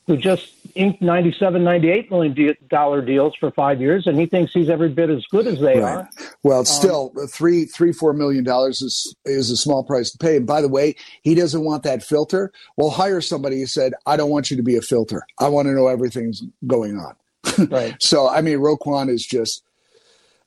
[0.07, 4.69] who just inked 97, 98 million dollar deals for five years, and he thinks he's
[4.69, 5.97] every bit as good as they Right.
[5.97, 6.11] are.
[6.43, 10.37] Well, it's still three, three, four million dollars is is a small price to pay.
[10.37, 12.53] And by the way, he doesn't want that filter.
[12.77, 15.23] Well, hire somebody who said, "I don't want you to be a filter.
[15.41, 17.15] I want to know everything's going on."
[17.71, 17.97] Right.
[18.01, 19.63] So, I mean, Roquan is just,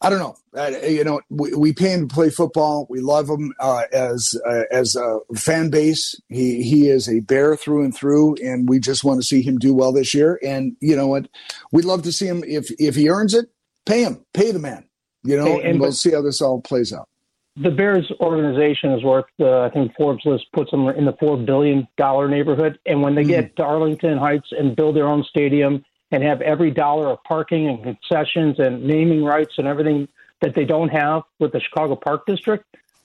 [0.02, 0.36] I don't know.
[0.56, 2.86] Uh, you know, we, we pay him to play football.
[2.90, 6.20] We love him uh, as uh, as a fan base.
[6.30, 9.58] He he is a bear through and through, and we just want to see him
[9.58, 10.40] do well this year.
[10.44, 11.28] And you know what?
[11.72, 13.50] We'd love to see him if if he earns it,
[13.86, 14.88] pay him, pay the man.
[15.24, 17.10] You know, and, and we'll see how this all plays out.
[17.58, 21.38] The Bears organization is worth, uh, I think Forbes list puts them in the four
[21.38, 22.78] billion dollar neighborhood.
[22.86, 23.30] And when they Hmm.
[23.30, 27.68] get to Arlington Heights and build their own stadium and have every dollar of parking
[27.68, 30.08] and concessions and naming rights and everything
[30.42, 32.64] that they don't have with the Chicago Park District,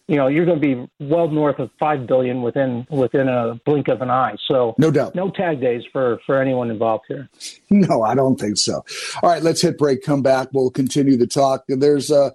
[0.09, 3.89] you know, you're going to be well north of five billion within within a blink
[3.89, 4.35] of an eye.
[4.47, 5.15] So No doubt.
[5.15, 7.29] no tag days for for anyone involved here.
[7.71, 8.85] No, I don't think so.
[9.23, 10.03] All right, let's hit break.
[10.03, 10.49] Come back.
[10.53, 11.65] We'll continue the talk.
[11.69, 12.31] There's, uh,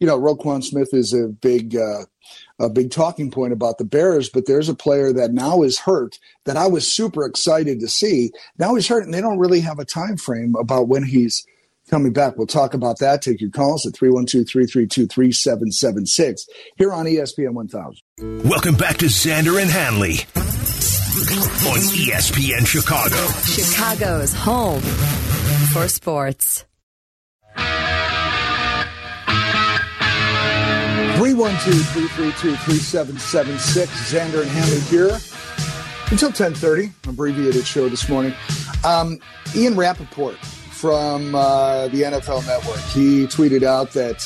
[0.00, 2.06] you know, Roquan Smith is a big, uh,
[2.58, 6.18] a big talking point about the Bears, but there's a player that now is hurt
[6.44, 8.32] that I was super excited to see.
[8.58, 11.46] Now he's hurt, and they don't really have a time frame about when he's
[11.90, 12.36] coming back.
[12.36, 13.22] We'll talk about that.
[13.22, 16.42] Take your calls at 312-332-3776
[16.76, 18.44] here on ESPN 1000.
[18.44, 20.20] Welcome back to Xander and Hanley
[21.66, 23.16] on ESPN Chicago.
[23.42, 24.80] Chicago's home
[25.72, 26.64] for sports.
[31.34, 33.86] 312-332-3776.
[33.86, 35.18] Xander and Hanley here
[36.12, 38.32] until 1030, abbreviated show this morning.
[38.84, 39.18] Um,
[39.56, 44.18] Ian Rapoport from uh, the NFL Network, he tweeted out that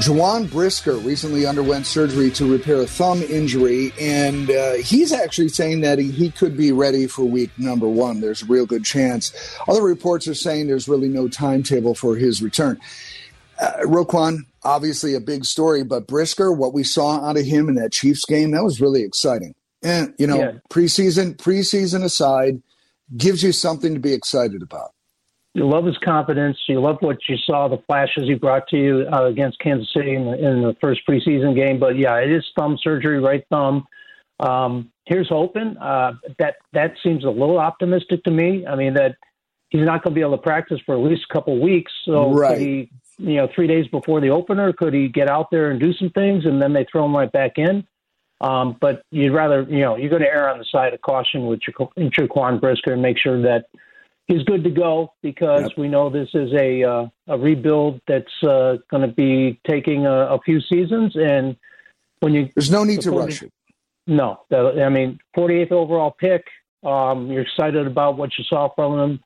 [0.00, 5.82] Jaquan Brisker recently underwent surgery to repair a thumb injury, and uh, he's actually saying
[5.82, 8.22] that he, he could be ready for week number one.
[8.22, 9.34] There's a real good chance.
[9.68, 12.80] Other reports are saying there's really no timetable for his return.
[13.60, 17.74] Uh, Roquan, obviously a big story, but Brisker, what we saw out of him in
[17.76, 19.54] that Chiefs game, that was really exciting.
[19.82, 20.52] And you know, Yeah.
[20.70, 22.62] preseason preseason aside,
[23.16, 24.90] gives you something to be excited about.
[25.52, 26.56] You love his confidence.
[26.66, 30.14] You love what you saw, the flashes he brought to you uh, against Kansas City
[30.14, 31.78] in the, in the first preseason game.
[31.78, 33.84] But yeah, it is thumb surgery, right thumb.
[34.40, 35.76] Um, here's hoping.
[35.76, 38.66] Uh, that that seems a little optimistic to me.
[38.66, 39.14] I mean that
[39.68, 41.92] he's not going to be able to practice for at least a couple weeks.
[42.04, 42.58] So Right.
[42.58, 45.92] he, you know, three days before the opener, could he get out there and do
[45.92, 47.86] some things, and then they throw him right back in?
[48.40, 51.46] Um, but you'd rather, you know, you're going to err on the side of caution
[51.46, 53.66] with Jaquan Brisker and make sure that
[54.26, 55.78] he's good to go because Yep.
[55.78, 60.12] we know this is a uh, a rebuild that's uh, going to be taking a,
[60.34, 61.14] a few seasons.
[61.16, 61.56] And
[62.20, 63.52] when you There's no need to rush the- it.
[64.08, 66.44] no, the- I mean, 48th overall pick.
[66.82, 69.20] Um, you're excited about what you saw from him,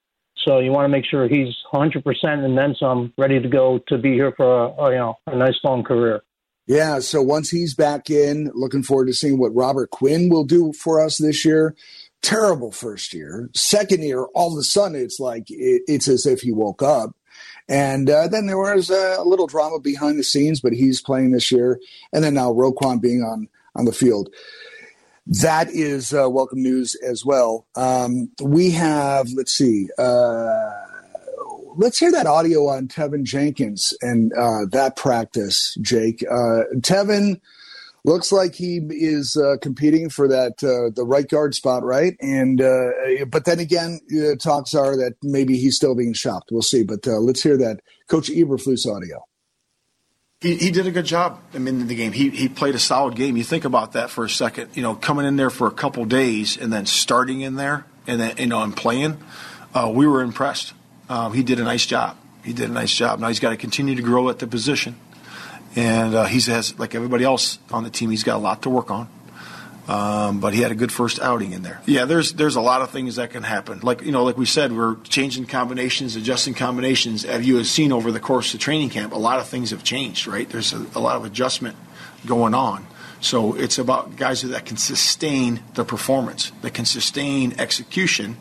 [0.44, 3.80] so you want to make sure he's 100 percent and then some, ready to go
[3.88, 6.22] to be here for a, a you know a nice long career.
[6.66, 10.72] Yeah, so once he's back in, looking forward to seeing what Robert Quinn will do
[10.74, 11.74] for us this year.
[12.20, 13.48] Terrible first year.
[13.54, 17.16] Second year, all of a sudden, it's like it, it's as if he woke up.
[17.70, 21.50] And uh, then there was a little drama behind the scenes, but he's playing this
[21.50, 21.80] year.
[22.12, 24.28] And then now Roquan being on on the field.
[25.30, 27.66] That is uh, welcome news as well.
[27.76, 30.70] Um, we have, let's see, uh,
[31.76, 36.24] let's hear that audio on Teven Jenkins and uh, that practice, Jake.
[36.30, 37.42] Uh, Teven
[38.06, 42.16] looks like he is uh, competing for that uh, the right guard spot, right?
[42.22, 42.58] And
[43.30, 44.00] but then again,
[44.40, 46.48] talks are that maybe he's still being shopped.
[46.50, 46.84] We'll see.
[46.84, 49.22] But let's hear that Coach Eberflus audio.
[50.40, 51.40] He, he did a good job.
[51.52, 53.36] I mean, in the game, he he played a solid game.
[53.36, 54.70] You think about that for a second.
[54.74, 58.20] You know, coming in there for a couple days and then starting in there and
[58.20, 59.16] then you know and playing,
[59.74, 60.74] uh, we were impressed.
[61.08, 62.16] Um, he did a nice job.
[62.44, 63.18] He did a nice job.
[63.18, 64.94] Now he's got to continue to grow at the position,
[65.74, 68.10] and uh, he has like everybody else on the team.
[68.10, 69.08] He's got a lot to work on.
[69.88, 71.80] Um, but he had a good first outing in there.
[71.86, 73.80] Yeah, there's there's a lot of things that can happen.
[73.80, 77.24] Like you know, like we said, we're changing combinations, adjusting combinations.
[77.24, 79.82] As you have seen over the course of training camp, a lot of things have
[79.82, 80.26] changed.
[80.26, 80.48] Right?
[80.48, 81.76] There's a, a lot of adjustment
[82.26, 82.86] going on.
[83.20, 88.36] So it's about guys that can sustain the performance, that can sustain execution,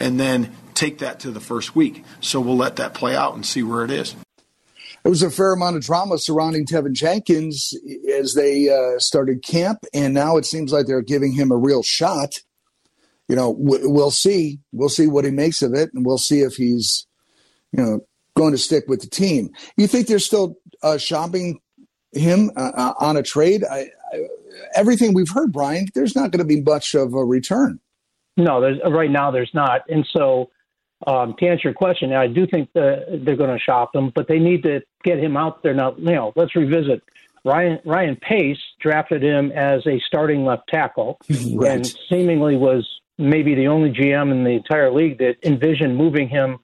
[0.00, 2.04] and then take that to the first week.
[2.20, 4.16] So we'll let that play out and see where it is.
[5.06, 7.72] There was a fair amount of drama surrounding Teven Jenkins
[8.12, 11.84] as they uh, started camp, and now it seems like they're giving him a real
[11.84, 12.40] shot.
[13.28, 14.58] You know, w- we'll see.
[14.72, 17.06] We'll see what he makes of it, and we'll see if he's,
[17.70, 18.00] you know,
[18.36, 19.50] going to stick with the team.
[19.76, 21.60] You think they're still uh, shopping
[22.10, 23.62] him uh, uh, on a trade?
[23.62, 24.26] I, I,
[24.74, 27.78] everything we've heard, Brian, there's not going to be much of a return.
[28.36, 30.50] No, there's right now there's not, and so
[31.06, 34.28] um, to answer your question, I do think that they're going to shop him, but
[34.28, 35.94] they need to get him out there now.
[35.98, 37.02] You know, let's revisit.
[37.44, 41.18] Ryan Ryan Pace drafted him as a starting left tackle,
[41.54, 41.70] Right.
[41.72, 46.58] and seemingly was maybe the only GM in the entire league that envisioned moving him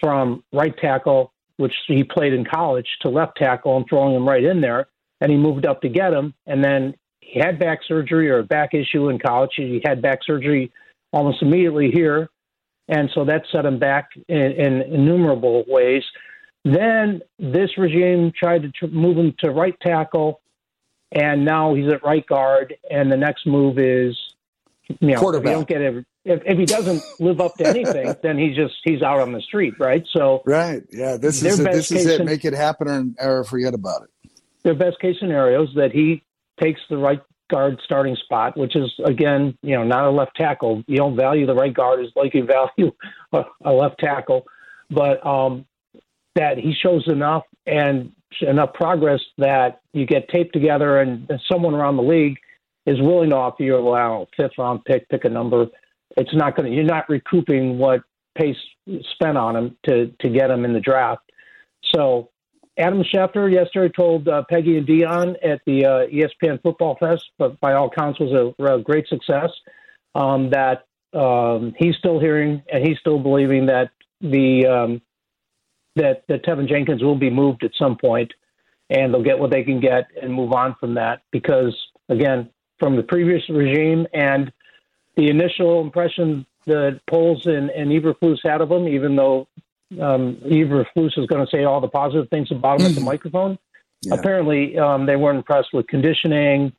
[0.00, 4.42] from right tackle, which he played in college, to left tackle and throwing him right
[4.44, 4.86] in there.
[5.20, 8.44] And he moved up to get him, and then he had back surgery or a
[8.44, 9.52] back issue in college.
[9.56, 10.72] He had back surgery
[11.12, 12.28] almost immediately here,
[12.88, 16.02] and so that set him back in, in innumerable ways.
[16.64, 20.40] Then this regime tried to tr- move him to right tackle,
[21.12, 22.74] and now he's at right guard.
[22.90, 24.16] And the next move is,
[24.88, 25.50] you know, if Quarterback.
[25.50, 25.82] you don't get
[26.26, 29.42] if, if he doesn't live up to anything, then he's just he's out on the
[29.42, 30.04] street, right?
[30.10, 30.82] So Right.
[30.90, 31.16] Yeah.
[31.18, 31.70] This is it.
[31.70, 32.24] This is it.
[32.24, 34.30] Make it happen or, or forget about it.
[34.62, 36.22] their best case scenario is that he
[36.60, 37.20] takes the right
[37.50, 40.82] guard starting spot, which is again, you know, not a left tackle.
[40.86, 42.44] You don't value the right guard as like you
[42.78, 42.92] value
[43.32, 44.44] a, a left tackle,
[44.90, 45.66] but um,
[46.34, 51.96] that he shows enough and enough progress that you get taped together and someone around
[51.96, 52.36] the league
[52.86, 55.66] is willing to offer you a well, fifth round pick, pick a number.
[56.16, 56.74] It's not going to.
[56.74, 58.02] You're not recouping what
[58.36, 58.56] Pace
[59.12, 61.22] spent on him to to get him in the draft.
[61.94, 62.30] So
[62.76, 67.60] Adam Schefter yesterday told uh, Peggy and Dion at the uh, ESPN Football Fest, but
[67.60, 69.50] by all counts was a, a great success.
[70.16, 75.02] Um, that um, he's still hearing and he's still believing that the um,
[75.96, 78.32] that that Teven Jenkins will be moved at some point,
[78.90, 81.22] and they'll get what they can get and move on from that.
[81.30, 81.76] Because
[82.08, 84.52] again, from the previous regime and
[85.16, 89.48] the initial impression the Poles and, and Eberflus had of him, even though
[90.00, 93.58] um, Eberflus is going to say all the positive things about him at the microphone.
[94.02, 94.14] Yeah.
[94.14, 96.72] Apparently, um, they weren't impressed with conditioning,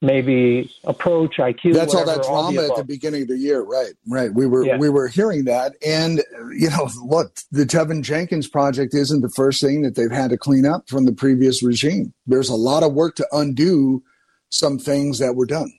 [0.00, 1.74] maybe approach, IQ.
[1.74, 3.92] That's all whatever, that all the drama at the beginning of the year, right?
[4.08, 4.34] Right.
[4.34, 4.78] We were Yeah.
[4.78, 6.22] we were hearing that, and
[6.58, 10.36] you know, look, the Teven Jenkins project isn't the first thing that they've had to
[10.36, 12.12] clean up from the previous regime.
[12.26, 14.02] There's a lot of work to undo
[14.48, 15.72] some things that were done.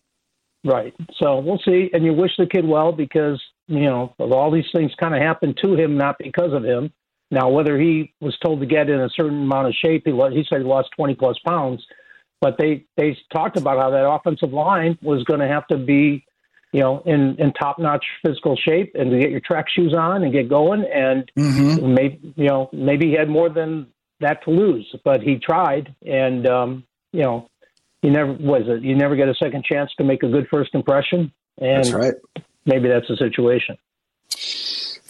[0.64, 0.94] Right.
[1.18, 1.89] So we'll see.
[1.94, 5.57] And you wish the kid well because, you know, all these things kind of happened
[5.64, 6.91] to him, not because of him.
[7.32, 10.45] Now, whether he was told to get in a certain amount of shape, he, he
[10.47, 11.84] said he lost 20 plus pounds.
[12.41, 16.26] But they, they talked about how that offensive line was going to have to be,
[16.74, 20.24] you know, in, in top notch physical shape and to get your track shoes on
[20.24, 20.84] and get going.
[20.84, 21.93] And Mm-hmm.
[21.93, 23.88] maybe, you know, maybe he had more than
[24.20, 25.95] that to lose, but he tried.
[26.05, 27.49] And, um, you know,
[28.03, 28.84] you never was it.
[28.84, 32.14] You never get a second chance to make a good first impression, and That's right.
[32.66, 33.78] Maybe that's the situation.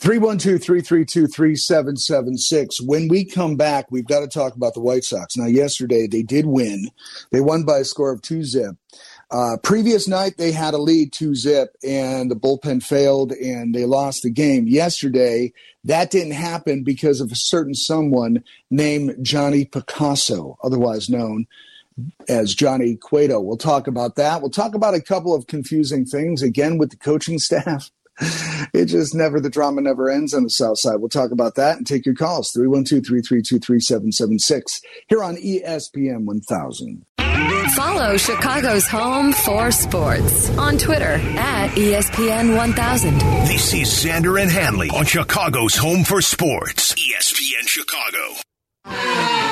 [0.04, 2.86] 312-332-3776.
[2.86, 5.38] When we come back, we've got to talk about the White Sox.
[5.38, 6.90] Now, yesterday they did win.
[7.32, 8.76] They won by a score of two zip.
[9.32, 13.86] Uh, previous night they had a lead two zip and the bullpen failed and they
[13.86, 14.68] lost the game.
[14.68, 15.54] Yesterday
[15.86, 21.48] that didn't happen because of a certain someone named Johnny Picasso, otherwise known
[22.28, 23.40] as Johnny Cueto.
[23.40, 24.42] We'll talk about that.
[24.42, 27.92] We'll talk about a couple of confusing things again with the coaching staff.
[28.74, 30.98] It just never, the drama never ends on the South Side.
[30.98, 37.06] We'll talk about that and take your calls 312 332 3776 here on ESPN 1000.
[37.76, 43.18] Follow Chicago's home for sports on Twitter at ESPN 1000.
[43.48, 46.94] This is Xander and Hanley on Chicago's Home for Sports.
[46.94, 49.43] ESPN Chicago.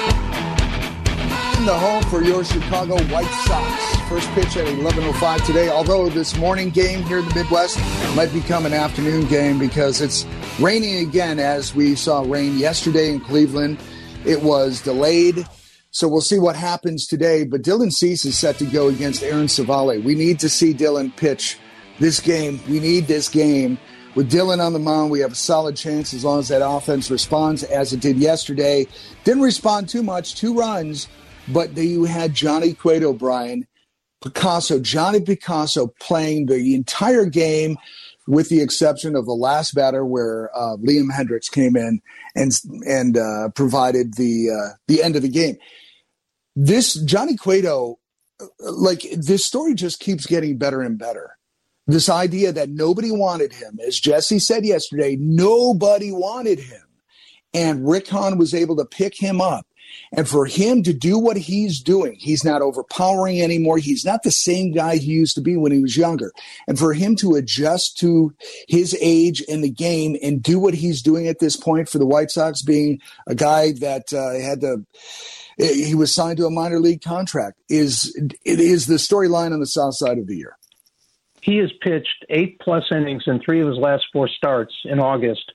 [1.61, 4.09] In the home for your Chicago White Sox.
[4.09, 7.77] First pitch at 11.05 today, although this morning game here in the Midwest
[8.15, 10.25] might become an afternoon game because it's
[10.59, 13.77] raining again as we saw rain yesterday in Cleveland.
[14.25, 15.45] It was delayed.
[15.91, 17.43] So we'll see what happens today.
[17.43, 20.03] But Dylan Cease is set to go against Aaron Civale.
[20.03, 21.59] We need to see Dylan pitch
[21.99, 22.59] this game.
[22.67, 23.77] We need this game.
[24.15, 27.11] With Dylan on the mound, we have a solid chance as long as that offense
[27.11, 28.87] responds as it did yesterday.
[29.23, 31.07] Didn't respond too much, two runs,
[31.53, 33.67] but you had Johnny Cueto, Brian,
[34.21, 37.77] Picasso, Johnny Picasso playing the entire game
[38.27, 42.01] with the exception of the last batter where uh, Liam Hendriks came in
[42.35, 42.51] and
[42.87, 45.57] and uh, provided the uh, the end of the game.
[46.55, 47.99] This Johnny Cueto,
[48.39, 51.37] uh, like this story just keeps getting better and better.
[51.87, 56.83] This idea that nobody wanted him, as Jesse said yesterday, nobody wanted him,
[57.55, 59.65] and Rick Hahn was able to pick him up.
[60.13, 63.77] And for him to do what he's doing, he's not overpowering anymore.
[63.77, 66.33] He's not the same guy he used to be when he was younger.
[66.67, 68.33] And for him to adjust to
[68.67, 72.05] his age in the game and do what he's doing at this point for the
[72.05, 74.85] White Sox, being a guy that uh, had to,
[75.57, 79.65] he was signed to a minor league contract, is it is the storyline on the
[79.65, 80.57] south side of the year.
[81.41, 85.53] He has pitched eight plus innings in three of his last four starts in August.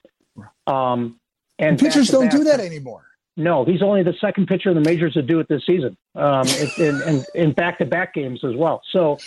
[0.67, 1.21] Um,
[1.59, 3.07] and Pitchers don't do that anymore.
[3.37, 6.47] No, he's only the second pitcher in the majors to do it this season, um,
[6.79, 8.81] in, in, in back-to-back games as well.
[8.93, 9.19] So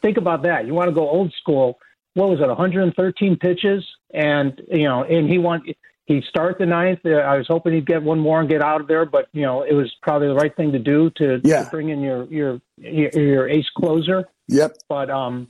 [0.00, 0.66] think about that.
[0.66, 1.78] You want to go old school?
[2.14, 2.46] What was it?
[2.48, 5.64] 113 pitches, and you know, and he want
[6.06, 7.00] he start the ninth.
[7.04, 9.42] Uh, I was hoping he'd get one more and get out of there, but you
[9.42, 11.64] know, it was probably the right thing to do to, Yeah.
[11.64, 14.24] to bring in your your, your ace closer.
[14.48, 14.78] Yep.
[14.88, 15.48] But um,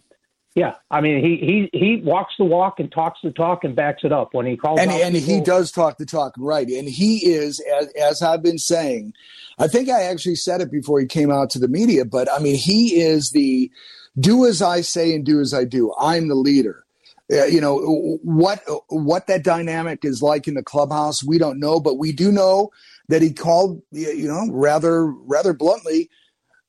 [0.58, 4.02] yeah, I mean, he he he walks the walk and talks the talk and backs
[4.02, 4.80] it up when he calls.
[4.80, 6.66] and out and he does talk the talk right.
[6.66, 9.12] And he is as, as i've been saying
[9.60, 12.40] i think i actually said it before he came out to the media but i
[12.40, 13.70] mean he is the
[14.18, 15.94] do as i say and do as i do.
[15.96, 16.84] I'm the leader.
[17.32, 21.78] Uh, you know what what that dynamic is like in the clubhouse we don't know
[21.78, 22.70] but we do know
[23.08, 26.10] that he called you know rather rather bluntly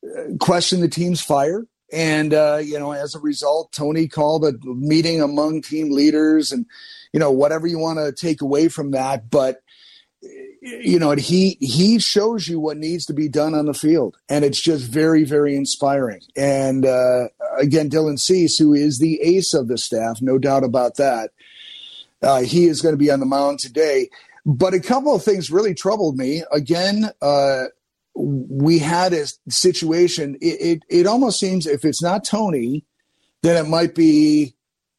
[0.05, 4.53] uh, questioned the team's fire and uh, you know as a result tony called a
[4.65, 6.65] meeting among team leaders and
[7.13, 9.61] you know whatever you want to take away from that but
[10.61, 14.43] you know he he shows you what needs to be done on the field and
[14.43, 16.21] it's just very very inspiring.
[16.35, 20.97] And uh, again dylan cease who is the ace of the staff no doubt about
[20.97, 21.31] that
[22.21, 24.09] uh, he is going to be on the mound today.
[24.45, 26.43] But a couple of things really troubled me.
[26.51, 27.65] Again uh,
[28.15, 32.85] we had a situation it, it, it almost seems if it's not tony
[33.43, 34.53] then it might be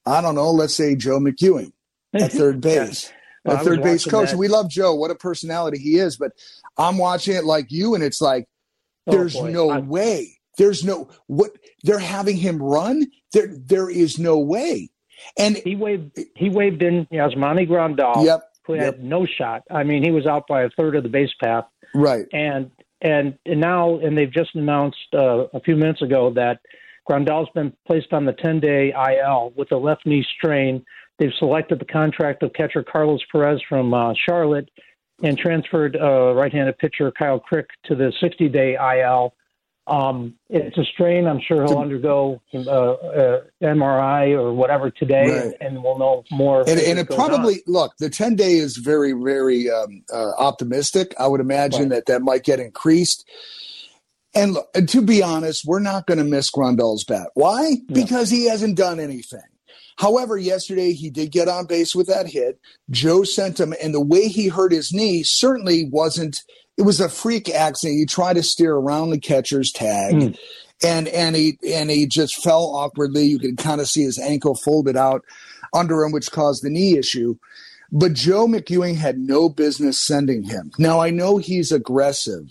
[0.07, 1.73] i don't know let's say joe mcewing
[2.15, 3.13] at third base
[3.45, 4.31] Well, I a third base coach.
[4.31, 4.37] that.
[4.39, 4.95] We love Joe.
[4.95, 6.17] What a personality he is.
[6.19, 6.33] But
[6.77, 8.47] I'm watching it like you, and it's like,
[9.07, 9.51] Oh, there's boy.
[9.51, 10.39] no I- way.
[10.59, 11.53] There's no what
[11.85, 13.07] they're having him run.
[13.33, 14.91] There, there is no way.
[15.39, 16.19] And He waved.
[16.37, 18.97] He waved in Yasmani Grandal, yep, who yep.
[18.97, 19.63] had no shot.
[19.71, 22.27] I mean, he was out by a third of the base path, right.
[22.35, 22.71] and
[23.03, 26.61] and and now and they've just announced uh, a few minutes ago that
[27.07, 30.85] Grandal's been placed on the 10 day IL with a left knee strain.
[31.19, 34.71] They've selected the contract of catcher Carlos Perez from uh, Charlotte
[35.23, 39.35] and transferred uh, right handed pitcher Kyle Crick to the 60 day IL.
[39.91, 41.27] Um, it's a strain.
[41.27, 45.55] I'm sure he'll undergo uh, uh, MRI or whatever today, Right.
[45.61, 46.61] and we'll know more.
[46.61, 47.61] And, and it probably on.
[47.67, 51.13] look the ten day is very very um, uh, optimistic.
[51.19, 51.91] I would imagine Right.
[51.91, 53.29] that that might get increased.
[54.33, 57.31] And, look, and to be honest, we're not going to miss Grandal's bat.
[57.35, 57.79] Why?
[57.93, 59.41] Because he hasn't done anything.
[59.97, 62.61] However, yesterday he did get on base with that hit.
[62.91, 66.43] Joe sent him, and the way he hurt his knee certainly wasn't.
[66.81, 67.99] It was a freak accident.
[67.99, 70.39] He tried to steer around the catcher's tag, Mm.
[70.83, 73.27] and and he and he just fell awkwardly.
[73.27, 75.23] You could kind of see his ankle folded out
[75.75, 77.37] under him, which caused the knee issue.
[77.93, 80.71] But Joe McEwing had no business sending him.
[80.79, 82.47] Now I know he's aggressive,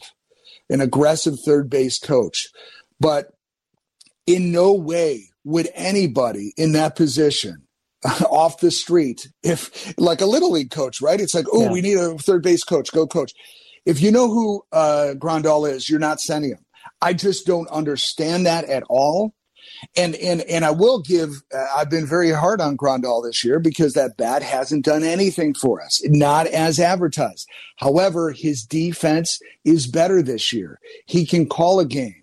[0.70, 2.50] an aggressive third base coach,
[3.00, 3.34] but
[4.28, 7.64] in no way would anybody in that position
[8.30, 11.72] off the street if like a little league coach right it's like oh Yeah.
[11.72, 13.32] we need a third base coach go coach
[13.86, 16.66] if you know who uh grandal is you're not sending him
[17.02, 19.34] i just don't understand that at all
[19.96, 23.60] and and and i will give uh, i've been very hard on grandal this year
[23.60, 29.88] because that bat hasn't done anything for us not as advertised however his defense is
[29.88, 32.16] better this year he can call a game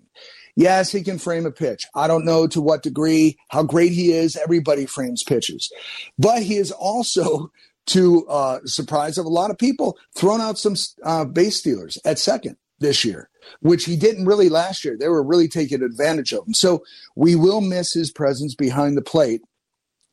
[0.57, 1.85] Yes, he can frame a pitch.
[1.93, 4.35] I don't know to what degree, how great he is.
[4.35, 5.71] Everybody frames pitches.
[6.17, 7.51] But he is also,
[7.87, 12.19] to uh, surprise of a lot of people, thrown out some uh, base stealers at
[12.19, 13.29] second this year,
[13.61, 14.97] which he didn't really last year.
[14.97, 16.53] They were really taking advantage of him.
[16.53, 16.83] So
[17.15, 19.41] we will miss his presence behind the plate,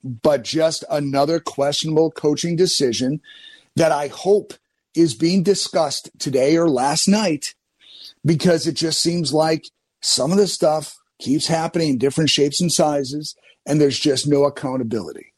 [0.03, 3.21] but just another questionable coaching decision
[3.77, 4.55] that I hope
[4.95, 7.55] is being discussed today or last night
[8.25, 9.65] because it just seems like
[10.01, 13.35] some of the stuff keeps happening in different shapes and sizes,
[13.67, 15.34] and there's just no accountability.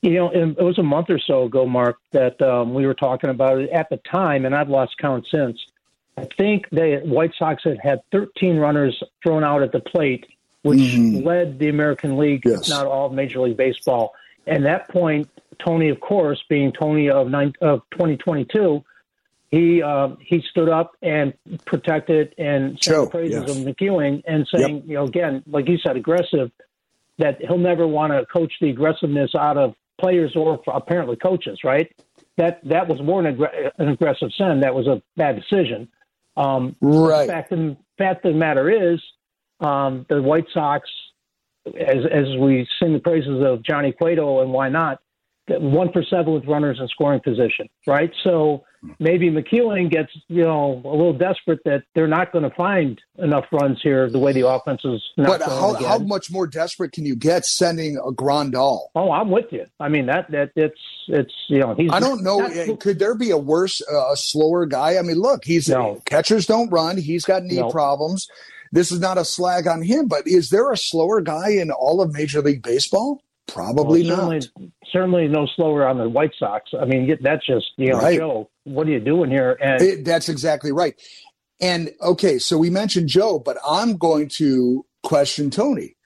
[0.00, 3.30] You know, it was a month or so ago, Mark, that um, we were talking
[3.30, 5.58] about it at the time, and I've lost count since.
[6.16, 10.26] I think the White Sox had had 13 runners thrown out at the plate,
[10.62, 11.24] which Mhm.
[11.24, 12.68] led the American League, Yes.
[12.68, 14.14] not all of Major League Baseball.
[14.46, 15.28] And that point,
[15.64, 18.84] Tony, of course, being Tony of, nine, of 2022,
[19.50, 21.32] he uh, he stood up and
[21.64, 23.58] protected and sang praises yes.
[23.58, 26.50] of McEwing and saying, you know, again, like you said, aggressive
[27.18, 31.90] that he'll never want to coach the aggressiveness out of players or apparently coaches, right?
[32.36, 34.62] That that was more an, aggr- an aggressive send.
[34.62, 35.88] That was a bad decision.
[36.36, 37.28] Um, Right.
[37.28, 39.00] Fact of, fact of the matter is,
[39.60, 40.88] um, the White Sox,
[41.66, 45.00] as as we sing the praises of Johnny Cueto and why not,
[45.48, 48.12] one for seven with runners in scoring position, right?
[48.22, 48.64] So
[48.98, 53.44] maybe McEwing gets you know a little desperate that they're not going to find enough
[53.52, 57.04] runs here the way the offense is not But how, how much more desperate can
[57.04, 58.80] you get sending a Grandal?
[58.94, 59.66] Oh, I'm with you.
[59.80, 61.90] I mean that that it's it's you know he's.
[61.92, 62.38] I don't know.
[62.38, 64.98] not- uh, Could there be a worse, uh, a slower guy?
[64.98, 66.00] I mean, look, he's No.
[66.04, 66.96] catchers don't run.
[66.98, 67.70] He's got knee No.
[67.70, 68.26] problems.
[68.70, 72.02] This is not a slag on him, but is there a slower guy in all
[72.02, 73.22] of Major League Baseball?
[73.48, 74.42] Probably well, not.
[74.44, 76.70] certainly, certainly no slower on the White Sox.
[76.78, 78.18] I mean that's just you know Right.
[78.18, 78.50] Joe.
[78.64, 79.58] What are you doing here?
[79.60, 80.94] And It- that's exactly right.
[81.60, 85.96] And okay, so we mentioned Joe, but I'm going to question Tony.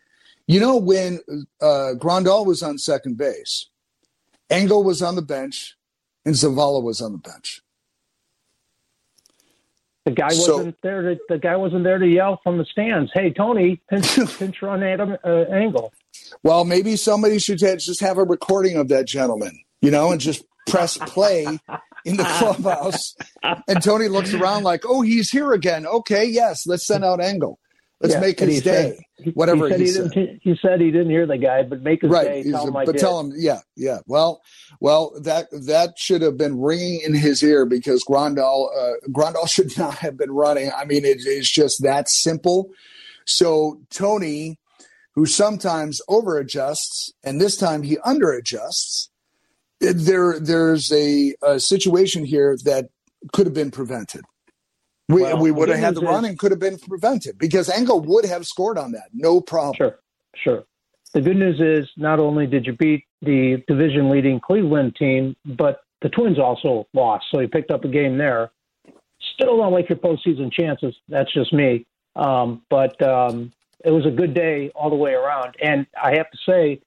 [0.46, 1.20] You know, when
[1.60, 3.68] uh, Grandal was on second base,
[4.48, 5.76] Engel was on the bench,
[6.24, 7.60] and Zavala was on the bench.
[10.04, 11.02] the guy wasn't there.
[11.02, 13.10] To, the guy wasn't there to yell from the stands.
[13.14, 15.92] Hey Tony, pinch pinch run Adam uh, Engel.
[16.42, 20.44] Well, maybe somebody should just have a recording of that gentleman, you know, and just
[20.66, 21.44] press play
[22.04, 23.14] in the clubhouse.
[23.68, 25.86] And Tony looks around like, "Oh, he's here again.
[25.86, 27.58] Okay, yes, let's send out Engel.
[28.00, 30.10] Let's Yeah, make his he said- day." he- Whatever he said he he, said.
[30.10, 30.40] didn't.
[30.42, 32.42] He said he didn't hear the guy, but make his right day.
[32.42, 33.00] he's Tell a- him I but did.
[33.00, 34.42] tell him yeah yeah well
[34.80, 39.76] well that that should have been ringing in his ear because grandal uh, grandal should
[39.78, 42.70] not have been running i mean it, it's just that simple
[43.26, 44.58] so tony
[45.14, 49.10] who sometimes over adjusts and this time he under adjusts
[49.80, 52.88] there there's a, a situation here that
[53.32, 54.22] could have been prevented
[55.08, 58.00] we, Well, we would have had the run and could have been prevented because Engel
[58.00, 59.98] would have scored on that no problem Sure,
[60.36, 60.64] sure.
[61.14, 65.80] The good news is not only did you beat the division leading Cleveland team, but
[66.00, 67.26] the Twins also lost.
[67.30, 68.50] So you picked up a game there.
[69.34, 70.96] Still don't like your postseason chances.
[71.08, 71.86] That's just me.
[72.16, 73.52] Um, but um,
[73.84, 75.54] it was a good day all the way around.
[75.62, 76.80] And I have to say,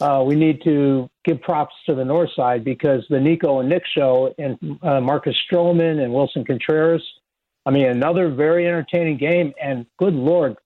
[0.00, 3.82] uh, we need to give props to the north side because the Nico and Nick
[3.96, 7.02] show and uh, Marcus Stroman and Willson Contreras.
[7.66, 9.52] I mean, another very entertaining game.
[9.60, 10.56] And good Lord,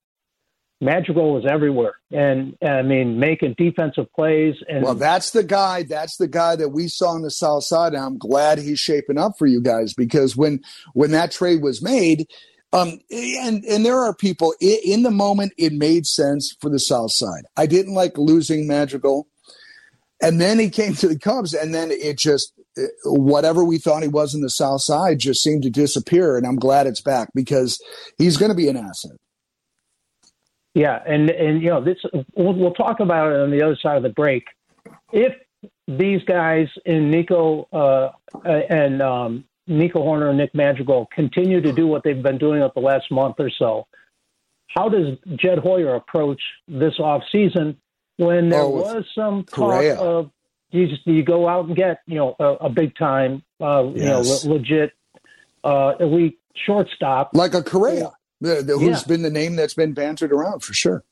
[0.83, 4.57] Madrigal was everywhere, and, and I mean making defensive plays.
[4.68, 5.85] And well, that's the guy.
[5.85, 7.95] That's the guy that we saw on the south side.
[7.95, 10.61] And I'm glad he's shaping up for you guys because when
[10.93, 12.26] when that trade was made,
[12.73, 17.12] um, and and there are people in the moment it made sense for the south
[17.12, 17.45] side.
[17.57, 19.27] I didn't like losing Madrigal,
[20.23, 22.53] and then he came to the Cubs, and then it just
[23.05, 26.37] whatever we thought he was in the south side just seemed to disappear.
[26.37, 27.79] And I'm glad it's back because
[28.16, 29.12] he's going to be an asset.
[30.75, 31.99] Yeah, and and you know this
[32.35, 34.45] we'll, we'll talk about it on the other side of the break.
[35.12, 35.35] If
[35.87, 38.12] these guys in Nico uh,
[38.45, 42.75] and um, Nico Hoerner and Nick Madrigal continue to do what they've been doing up
[42.75, 43.87] the last month or so,
[44.69, 47.77] how does Jed Hoyer approach this off season
[48.17, 50.31] when there oh, was some talk of
[50.71, 53.97] you just you go out and get you know a, a big time uh, yes.
[53.97, 54.93] you know le- legit
[55.65, 59.09] uh, elite shortstop like a Correa the, who's yeah.
[59.09, 61.05] been the name that's been bantered around for sure.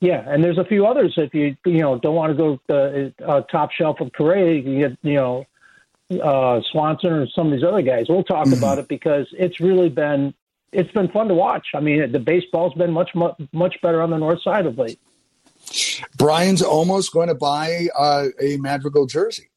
[0.00, 1.12] Yeah, and there's a few others.
[1.16, 4.88] If you you know don't want to go the uh, top shelf of Correa, you
[4.88, 5.44] get you know
[6.10, 8.06] uh, Swanson or some of these other guys.
[8.08, 8.58] We'll talk mm-hmm.
[8.58, 10.34] about it because it's really been
[10.72, 11.68] it's been fun to watch.
[11.74, 14.98] I mean, the baseball's been much much, much better on the north side of late.
[16.16, 19.49] Brian's almost going to buy uh, a Madrigal jersey.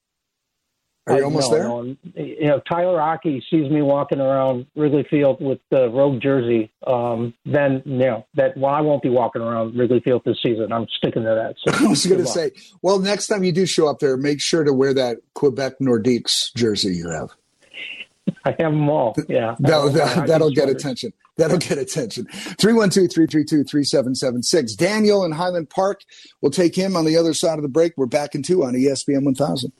[1.05, 1.67] Are you almost no, there?
[1.67, 1.95] No.
[2.15, 6.71] You know, Tyler Aki sees me walking around Wrigley Field with the rogue jersey.
[6.87, 10.71] Um, then, you know, that well, I won't be walking around Wrigley Field this season.
[10.71, 11.55] I'm sticking to that.
[11.57, 12.51] So I was going to say,
[12.81, 16.53] well, next time you do show up there, make sure to wear that Quebec Nordiques
[16.55, 17.31] jersey you have.
[18.45, 19.15] I have them all.
[19.27, 19.55] Yeah.
[19.59, 21.11] That'll, that, that'll get attention.
[21.35, 22.25] That'll get attention.
[22.25, 24.75] 312 332 3776.
[24.75, 26.01] Daniel in Highland Park.
[26.41, 27.93] We'll take him on the other side of the break.
[27.97, 29.71] We're back in two on ESPN 1000.